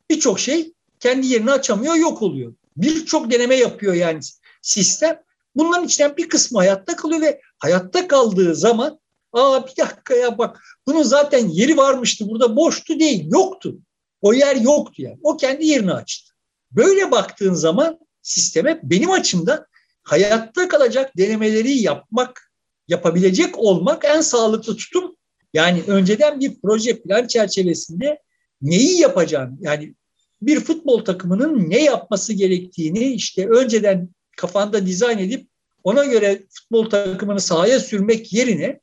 [0.09, 2.53] Birçok şey kendi yerini açamıyor, yok oluyor.
[2.77, 4.19] Birçok deneme yapıyor yani
[4.61, 5.21] sistem.
[5.55, 8.99] Bunların içinden bir kısmı hayatta kalıyor ve hayatta kaldığı zaman
[9.33, 13.77] aa bir dakika ya bak bunun zaten yeri varmıştı burada boştu değil yoktu.
[14.21, 15.19] O yer yoktu yani.
[15.23, 16.33] O kendi yerini açtı.
[16.71, 19.65] Böyle baktığın zaman sisteme benim açımdan
[20.03, 22.51] hayatta kalacak denemeleri yapmak,
[22.87, 25.15] yapabilecek olmak en sağlıklı tutum.
[25.53, 28.21] Yani önceden bir proje plan çerçevesinde
[28.61, 29.57] neyi yapacağım?
[29.61, 29.95] Yani
[30.41, 35.47] bir futbol takımının ne yapması gerektiğini işte önceden kafanda dizayn edip
[35.83, 38.79] ona göre futbol takımını sahaya sürmek yerine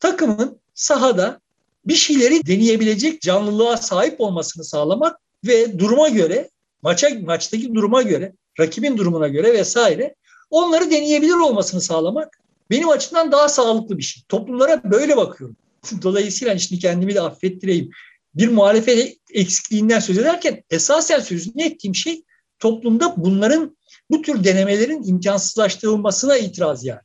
[0.00, 1.40] takımın sahada
[1.86, 5.16] bir şeyleri deneyebilecek canlılığa sahip olmasını sağlamak
[5.46, 6.50] ve duruma göre
[6.82, 10.14] maça maçtaki duruma göre rakibin durumuna göre vesaire
[10.50, 12.38] onları deneyebilir olmasını sağlamak
[12.70, 14.22] benim açımdan daha sağlıklı bir şey.
[14.28, 15.56] Toplumlara böyle bakıyorum.
[16.02, 17.90] Dolayısıyla şimdi kendimi de affettireyim.
[18.34, 22.24] Bir muhalefet eksikliğinden söz ederken esasen sözünü ettiğim şey
[22.58, 23.76] toplumda bunların
[24.10, 27.00] bu tür denemelerin imkansızlaştırılmasına itiraz yani.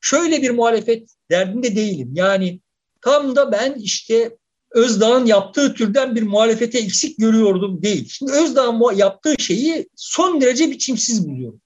[0.00, 2.10] Şöyle bir muhalefet derdinde değilim.
[2.14, 2.60] Yani
[3.00, 4.36] tam da ben işte
[4.70, 8.08] Özdağ'ın yaptığı türden bir muhalefete eksik görüyordum değil.
[8.08, 11.60] Şimdi Özdağ'ın yaptığı şeyi son derece biçimsiz buluyorum.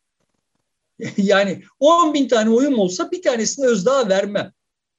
[1.17, 4.53] yani 10 bin tane oyum olsa bir tanesini Özdağ'a vermem.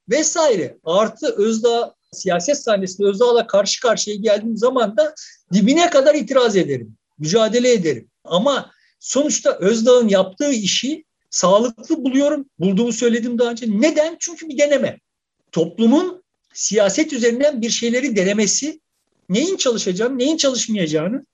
[0.08, 0.78] Vesaire.
[0.84, 5.14] Artı Özdağ siyaset sahnesinde Özdağ'la karşı karşıya geldiğim zaman da
[5.52, 6.96] dibine kadar itiraz ederim.
[7.18, 8.10] Mücadele ederim.
[8.24, 12.46] Ama sonuçta Özdağ'ın yaptığı işi sağlıklı buluyorum.
[12.58, 13.66] Bulduğumu söyledim daha önce.
[13.68, 14.16] Neden?
[14.20, 15.00] Çünkü bir deneme.
[15.52, 18.80] Toplumun siyaset üzerinden bir şeyleri denemesi,
[19.28, 21.26] neyin çalışacağını, neyin çalışmayacağını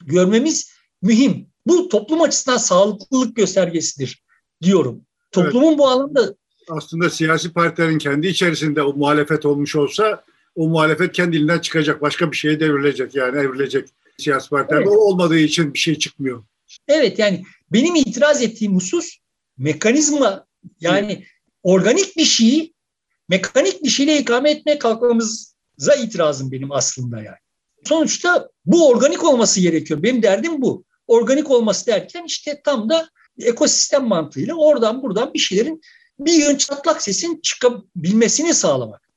[0.00, 0.70] görmemiz
[1.02, 1.46] mühim.
[1.66, 4.22] Bu toplum açısından sağlıklılık göstergesidir
[4.62, 5.06] diyorum.
[5.32, 5.78] Toplumun evet.
[5.78, 6.34] bu alanda
[6.70, 12.02] aslında siyasi partilerin kendi içerisinde o muhalefet olmuş olsa o muhalefet kendiliğinden çıkacak.
[12.02, 13.88] Başka bir şeye devrilecek yani evrilecek.
[14.18, 14.96] Siyasi partilerde evet.
[14.96, 16.44] o olmadığı için bir şey çıkmıyor.
[16.88, 19.18] Evet yani benim itiraz ettiğim husus
[19.58, 20.46] mekanizma
[20.80, 21.26] yani evet.
[21.62, 22.74] organik bir şeyi
[23.28, 27.36] mekanik bir şeyle ikame etmeye kalkmamıza itirazım benim aslında yani.
[27.84, 30.02] Sonuçta bu organik olması gerekiyor.
[30.02, 30.84] Benim derdim bu.
[31.06, 33.08] Organik olması derken işte tam da
[33.40, 35.80] ekosistem mantığıyla oradan buradan bir şeylerin
[36.20, 39.08] bir yön çatlak sesin çıkabilmesini sağlamak.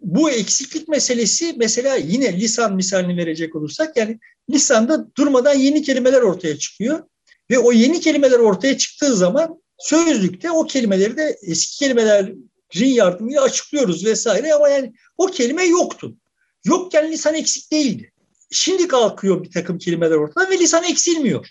[0.00, 6.58] Bu eksiklik meselesi mesela yine lisan misalini verecek olursak yani lisanda durmadan yeni kelimeler ortaya
[6.58, 7.02] çıkıyor
[7.50, 14.06] ve o yeni kelimeler ortaya çıktığı zaman sözlükte o kelimeleri de eski kelimelerin yardımıyla açıklıyoruz
[14.06, 16.16] vesaire ama yani o kelime yoktu.
[16.64, 18.12] Yokken lisan eksik değildi.
[18.50, 21.48] Şimdi kalkıyor bir takım kelimeler ortadan ve lisan eksilmiyor.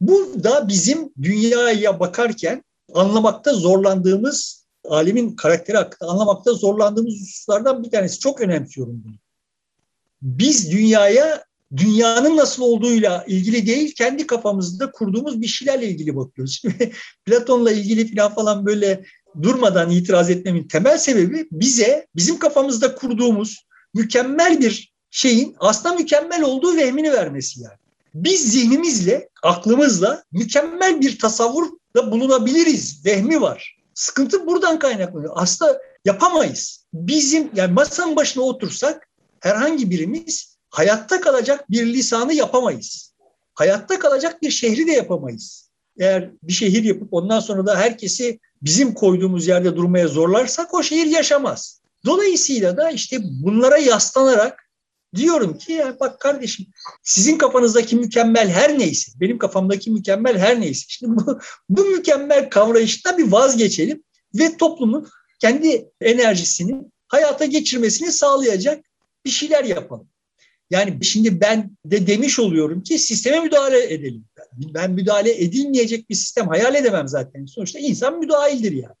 [0.00, 8.18] Bu da bizim dünyaya bakarken anlamakta zorlandığımız, alemin karakteri hakkında anlamakta zorlandığımız hususlardan bir tanesi.
[8.18, 9.14] Çok önemsiyorum bunu.
[10.22, 11.44] Biz dünyaya
[11.76, 16.58] dünyanın nasıl olduğuyla ilgili değil, kendi kafamızda kurduğumuz bir şeylerle ilgili bakıyoruz.
[16.60, 16.92] Şimdi
[17.24, 19.04] Platon'la ilgili falan falan böyle
[19.42, 26.76] durmadan itiraz etmemin temel sebebi bize bizim kafamızda kurduğumuz mükemmel bir şeyin aslında mükemmel olduğu
[26.76, 27.78] vehmini vermesi yani.
[28.14, 31.18] Biz zihnimizle, aklımızla mükemmel bir
[31.94, 33.06] tasavvurda bulunabiliriz.
[33.06, 33.78] Vehmi var.
[33.94, 35.32] Sıkıntı buradan kaynaklanıyor.
[35.36, 36.84] Aslında yapamayız.
[36.92, 39.08] Bizim yani masanın başına otursak
[39.40, 43.12] herhangi birimiz hayatta kalacak bir lisanı yapamayız.
[43.54, 45.68] Hayatta kalacak bir şehri de yapamayız.
[46.00, 51.06] Eğer bir şehir yapıp ondan sonra da herkesi bizim koyduğumuz yerde durmaya zorlarsak o şehir
[51.06, 51.80] yaşamaz.
[52.04, 54.67] Dolayısıyla da işte bunlara yaslanarak
[55.16, 56.66] diyorum ki ya bak kardeşim
[57.02, 60.84] sizin kafanızdaki mükemmel her neyse, benim kafamdaki mükemmel her neyse.
[60.88, 64.02] Şimdi bu, bu mükemmel kavrayıştan bir vazgeçelim
[64.34, 65.08] ve toplumun
[65.40, 66.76] kendi enerjisini
[67.08, 68.84] hayata geçirmesini sağlayacak
[69.24, 70.08] bir şeyler yapalım.
[70.70, 74.24] Yani şimdi ben de demiş oluyorum ki sisteme müdahale edelim.
[74.52, 77.46] Ben müdahale edilmeyecek bir sistem hayal edemem zaten.
[77.46, 78.94] Sonuçta insan müdahildir yani.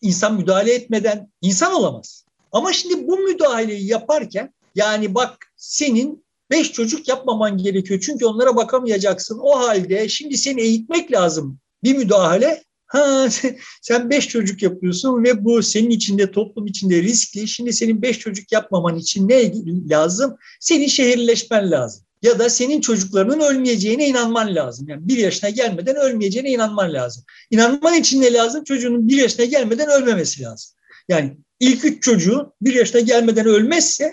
[0.00, 2.24] İnsan müdahale etmeden insan olamaz.
[2.52, 8.00] Ama şimdi bu müdahaleyi yaparken yani bak senin beş çocuk yapmaman gerekiyor.
[8.00, 9.38] Çünkü onlara bakamayacaksın.
[9.42, 11.58] O halde şimdi seni eğitmek lazım.
[11.84, 12.62] Bir müdahale
[12.92, 13.28] Ha
[13.82, 17.48] sen beş çocuk yapıyorsun ve bu senin içinde toplum içinde riskli.
[17.48, 19.52] Şimdi senin beş çocuk yapmaman için ne
[19.90, 20.36] lazım?
[20.60, 22.04] Senin şehirleşmen lazım.
[22.22, 24.88] Ya da senin çocuklarının ölmeyeceğine inanman lazım.
[24.88, 27.24] Yani bir yaşına gelmeden ölmeyeceğine inanman lazım.
[27.50, 28.64] İnanman için ne lazım?
[28.64, 30.70] Çocuğunun bir yaşına gelmeden ölmemesi lazım.
[31.08, 34.10] Yani ilk üç çocuğun bir yaşına gelmeden ölmezse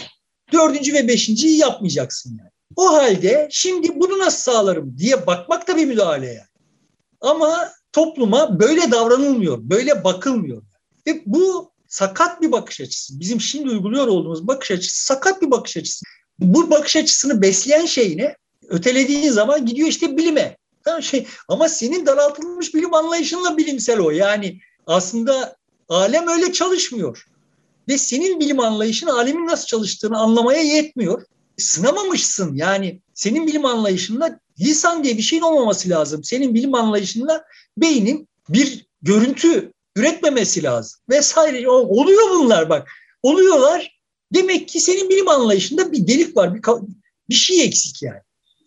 [0.53, 2.49] dördüncü ve beşinciyi yapmayacaksın yani.
[2.75, 6.49] O halde şimdi bunu nasıl sağlarım diye bakmak da bir müdahale yani.
[7.21, 10.63] Ama topluma böyle davranılmıyor, böyle bakılmıyor.
[11.07, 13.19] Ve bu sakat bir bakış açısı.
[13.19, 16.05] Bizim şimdi uyguluyor olduğumuz bakış açısı sakat bir bakış açısı.
[16.39, 18.35] Bu bakış açısını besleyen şey ne?
[18.67, 20.57] Ötelediğin zaman gidiyor işte bilime.
[20.83, 24.11] Tamam şey ama senin daraltılmış bilim anlayışınla bilimsel o.
[24.11, 25.55] Yani aslında
[25.89, 27.25] alem öyle çalışmıyor.
[27.89, 31.25] Ve senin bilim anlayışın alemin nasıl çalıştığını anlamaya yetmiyor.
[31.57, 36.23] Sınamamışsın yani senin bilim anlayışında lisan diye bir şeyin olmaması lazım.
[36.23, 37.45] Senin bilim anlayışında
[37.77, 41.69] beynin bir görüntü üretmemesi lazım vesaire.
[41.69, 42.87] Oluyor bunlar bak.
[43.23, 43.99] Oluyorlar.
[44.33, 46.61] Demek ki senin bilim anlayışında bir delik var, bir,
[47.29, 48.21] bir şey eksik yani.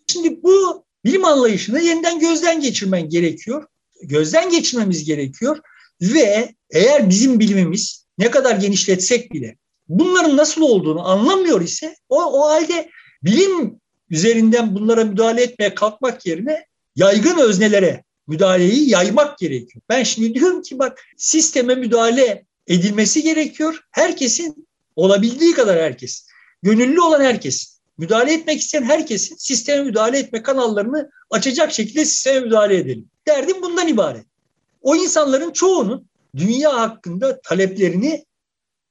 [0.07, 3.67] Şimdi bu bilim anlayışını yeniden gözden geçirmen gerekiyor.
[4.03, 5.59] Gözden geçirmemiz gerekiyor
[6.01, 9.57] ve eğer bizim bilimimiz ne kadar genişletsek bile
[9.89, 12.89] bunların nasıl olduğunu anlamıyor ise o, o halde
[13.23, 19.83] bilim üzerinden bunlara müdahale etmeye kalkmak yerine yaygın öznelere müdahaleyi yaymak gerekiyor.
[19.89, 23.79] Ben şimdi diyorum ki bak sisteme müdahale edilmesi gerekiyor.
[23.91, 26.27] Herkesin olabildiği kadar herkes,
[26.63, 32.77] gönüllü olan herkes, müdahale etmek isteyen herkesin sisteme müdahale etme kanallarını açacak şekilde sisteme müdahale
[32.77, 33.09] edelim.
[33.27, 34.25] Derdim bundan ibaret.
[34.81, 36.07] O insanların çoğunun
[36.37, 38.25] dünya hakkında taleplerini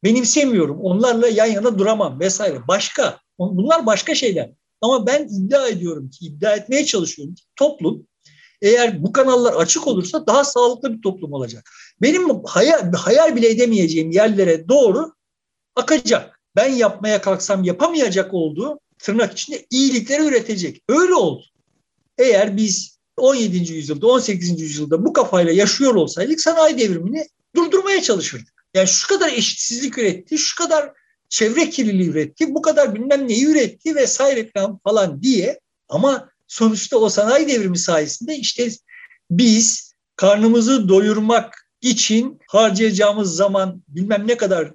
[0.05, 0.80] benimsemiyorum.
[0.80, 2.68] Onlarla yan yana duramam vesaire.
[2.68, 3.20] Başka.
[3.38, 4.51] Bunlar başka şeyler.
[4.80, 8.07] Ama ben iddia ediyorum ki, iddia etmeye çalışıyorum ki toplum
[8.62, 11.70] eğer bu kanallar açık olursa daha sağlıklı bir toplum olacak.
[12.03, 15.12] Benim hayal, hayal bile edemeyeceğim yerlere doğru
[15.76, 16.40] akacak.
[16.57, 20.82] Ben yapmaya kalksam yapamayacak olduğu tırnak içinde iyilikleri üretecek.
[20.88, 21.45] Öyle oldu.
[22.18, 23.73] Eğer biz 17.
[23.73, 24.61] yüzyılda, 18.
[24.61, 28.65] yüzyılda bu kafayla yaşıyor olsaydık sanayi devrimini durdurmaya çalışırdık.
[28.75, 30.93] Yani şu kadar eşitsizlik üretti, şu kadar
[31.29, 34.51] çevre kirliliği üretti, bu kadar bilmem neyi üretti vesaire
[34.85, 38.69] falan diye ama sonuçta o sanayi devrimi sayesinde işte
[39.31, 44.73] biz karnımızı doyurmak için harcayacağımız zaman bilmem ne kadar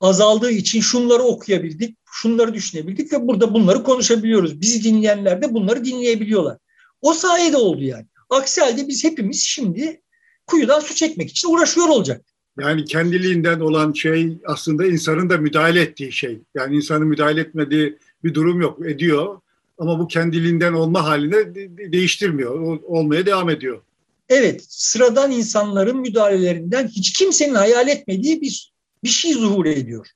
[0.00, 4.60] azaldığı için şunları okuyabildik, şunları düşünebildik ve burada bunları konuşabiliyoruz.
[4.60, 6.58] Bizi dinleyenler de bunları dinleyebiliyorlar.
[7.04, 8.06] O sayede oldu yani.
[8.30, 10.00] Aksi halde biz hepimiz şimdi
[10.46, 12.24] kuyudan su çekmek için uğraşıyor olacak.
[12.60, 16.40] Yani kendiliğinden olan şey aslında insanın da müdahale ettiği şey.
[16.54, 18.86] Yani insanın müdahale etmediği bir durum yok.
[18.86, 19.40] Ediyor
[19.78, 21.54] ama bu kendiliğinden olma haline
[21.92, 22.80] değiştirmiyor.
[22.82, 23.82] Olmaya devam ediyor.
[24.28, 28.72] Evet, sıradan insanların müdahalelerinden hiç kimsenin hayal etmediği bir,
[29.04, 30.06] bir şey zuhur ediyor.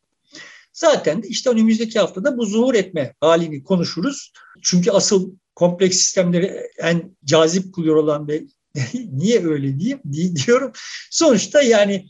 [0.72, 4.32] Zaten de işte önümüzdeki haftada bu zuhur etme halini konuşuruz.
[4.62, 8.42] Çünkü asıl kompleks sistemleri en cazip kılıyor olan ve
[9.12, 10.00] niye öyle diyeyim
[10.46, 10.72] diyorum.
[11.10, 12.08] Sonuçta yani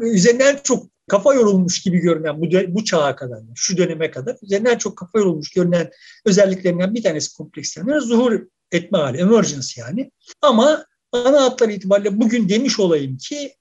[0.00, 4.98] üzerinden çok kafa yorulmuş gibi görünen bu, bu çağa kadar, şu döneme kadar üzerinden çok
[4.98, 5.90] kafa yorulmuş görünen
[6.24, 8.40] özelliklerinden bir tanesi kompleks sistemler zuhur
[8.72, 10.10] etme hali, emergence yani.
[10.42, 13.54] Ama ana hatlar itibariyle bugün demiş olayım ki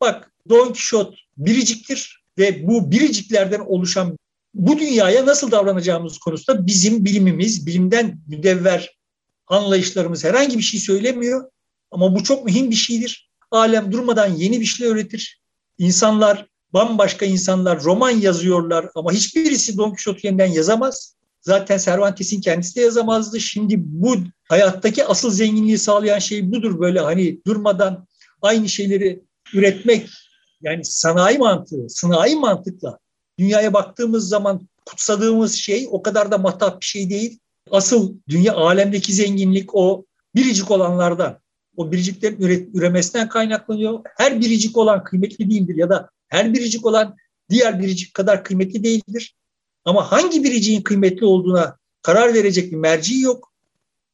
[0.00, 4.18] bak Don Quixote biriciktir ve bu biriciklerden oluşan
[4.54, 8.98] bu dünyaya nasıl davranacağımız konusunda bizim bilimimiz, bilimden müdevver
[9.46, 11.50] anlayışlarımız herhangi bir şey söylemiyor.
[11.90, 13.30] Ama bu çok mühim bir şeydir.
[13.50, 15.40] Alem durmadan yeni bir şey öğretir.
[15.78, 21.16] İnsanlar, bambaşka insanlar roman yazıyorlar ama hiçbirisi Don Quixote yeniden yazamaz.
[21.40, 23.40] Zaten Cervantes'in kendisi de yazamazdı.
[23.40, 24.16] Şimdi bu
[24.48, 26.80] hayattaki asıl zenginliği sağlayan şey budur.
[26.80, 28.06] Böyle hani durmadan
[28.42, 29.22] aynı şeyleri
[29.54, 30.08] üretmek
[30.62, 32.98] yani sanayi mantığı, sanayi mantıkla
[33.40, 37.38] dünyaya baktığımız zaman kutsadığımız şey o kadar da matah bir şey değil.
[37.70, 41.40] Asıl dünya alemdeki zenginlik o biricik olanlardan
[41.76, 44.00] o biriciklerin üremesinden kaynaklanıyor.
[44.16, 47.16] Her biricik olan kıymetli değildir ya da her biricik olan
[47.50, 49.34] diğer biricik kadar kıymetli değildir.
[49.84, 53.52] Ama hangi biriciğin kıymetli olduğuna karar verecek bir merci yok.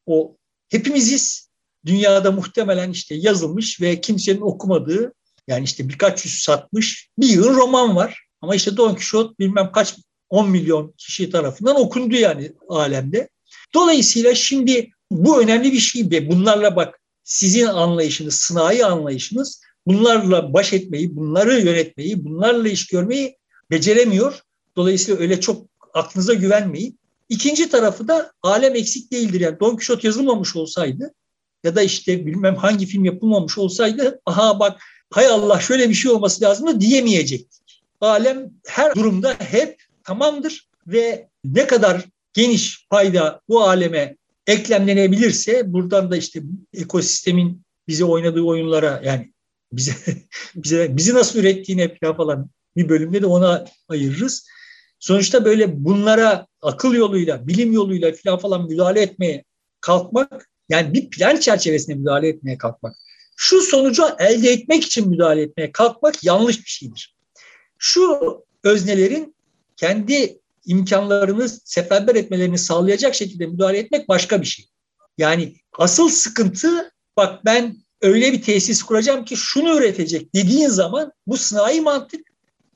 [0.07, 0.37] O
[0.69, 1.47] hepimiziz.
[1.87, 5.13] Dünyada muhtemelen işte yazılmış ve kimsenin okumadığı
[5.49, 8.26] yani işte birkaç yüz satmış bir yığın roman var.
[8.41, 9.95] Ama işte Don Quixote bilmem kaç
[10.29, 13.29] 10 milyon kişi tarafından okundu yani alemde.
[13.75, 20.73] Dolayısıyla şimdi bu önemli bir şey ve bunlarla bak sizin anlayışınız, sınai anlayışınız bunlarla baş
[20.73, 23.37] etmeyi, bunları yönetmeyi, bunlarla iş görmeyi
[23.71, 24.41] beceremiyor.
[24.77, 26.99] Dolayısıyla öyle çok aklınıza güvenmeyin.
[27.29, 29.41] İkinci tarafı da alem eksik değildir.
[29.41, 31.13] Yani Don Quixote yazılmamış olsaydı
[31.65, 34.81] ya da işte bilmem hangi film yapılmamış olsaydı aha bak
[35.11, 37.66] hay Allah şöyle bir şey olması lazım da diyemeyecektik.
[38.01, 44.17] Alem her durumda hep tamamdır ve ne kadar geniş payda bu aleme
[44.47, 46.43] eklemlenebilirse buradan da işte
[46.75, 49.33] ekosistemin bize oynadığı oyunlara yani
[49.73, 49.95] bize
[50.55, 54.47] bize bizi nasıl ürettiğine falan bir bölümde de ona ayırırız.
[54.99, 59.45] Sonuçta böyle bunlara akıl yoluyla, bilim yoluyla falan falan müdahale etmeye
[59.81, 62.97] kalkmak, yani bir plan çerçevesinde müdahale etmeye kalkmak,
[63.37, 67.16] şu sonucu elde etmek için müdahale etmeye kalkmak yanlış bir şeydir.
[67.79, 68.21] Şu
[68.65, 69.35] öznelerin
[69.77, 74.69] kendi imkanlarını seferber etmelerini sağlayacak şekilde müdahale etmek başka bir şey.
[75.19, 81.37] Yani asıl sıkıntı bak ben öyle bir tesis kuracağım ki şunu üretecek dediğin zaman bu
[81.37, 82.21] sınai mantık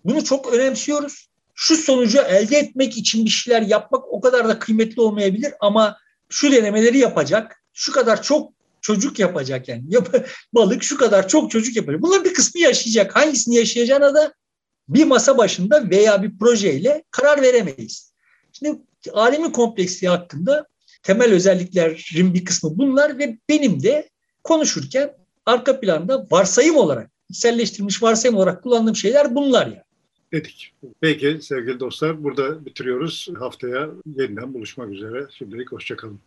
[0.04, 1.30] bunu çok önemsiyoruz.
[1.54, 5.96] Şu sonucu elde etmek için bir şeyler yapmak o kadar da kıymetli olmayabilir ama
[6.28, 9.84] şu denemeleri yapacak, şu kadar çok çocuk yapacak yani.
[10.54, 12.02] Balık şu kadar çok çocuk yapacak.
[12.02, 13.16] Bunların bir kısmı yaşayacak.
[13.16, 14.34] Hangisini yaşayacağına da
[14.94, 18.12] bir masa başında veya bir projeyle karar veremeyiz.
[18.52, 18.78] Şimdi
[19.12, 20.66] alemin kompleksi hakkında
[21.02, 24.08] temel özelliklerin bir kısmı bunlar ve benim de
[24.44, 25.12] konuşurken
[25.46, 29.82] arka planda varsayım olarak, içselleştirilmiş varsayım olarak kullandığım şeyler bunlar yani.
[30.32, 30.72] Dedik.
[31.00, 33.28] Peki sevgili dostlar burada bitiriyoruz.
[33.38, 35.26] Haftaya yeniden buluşmak üzere.
[35.38, 36.20] Şimdilik hoşçakalın.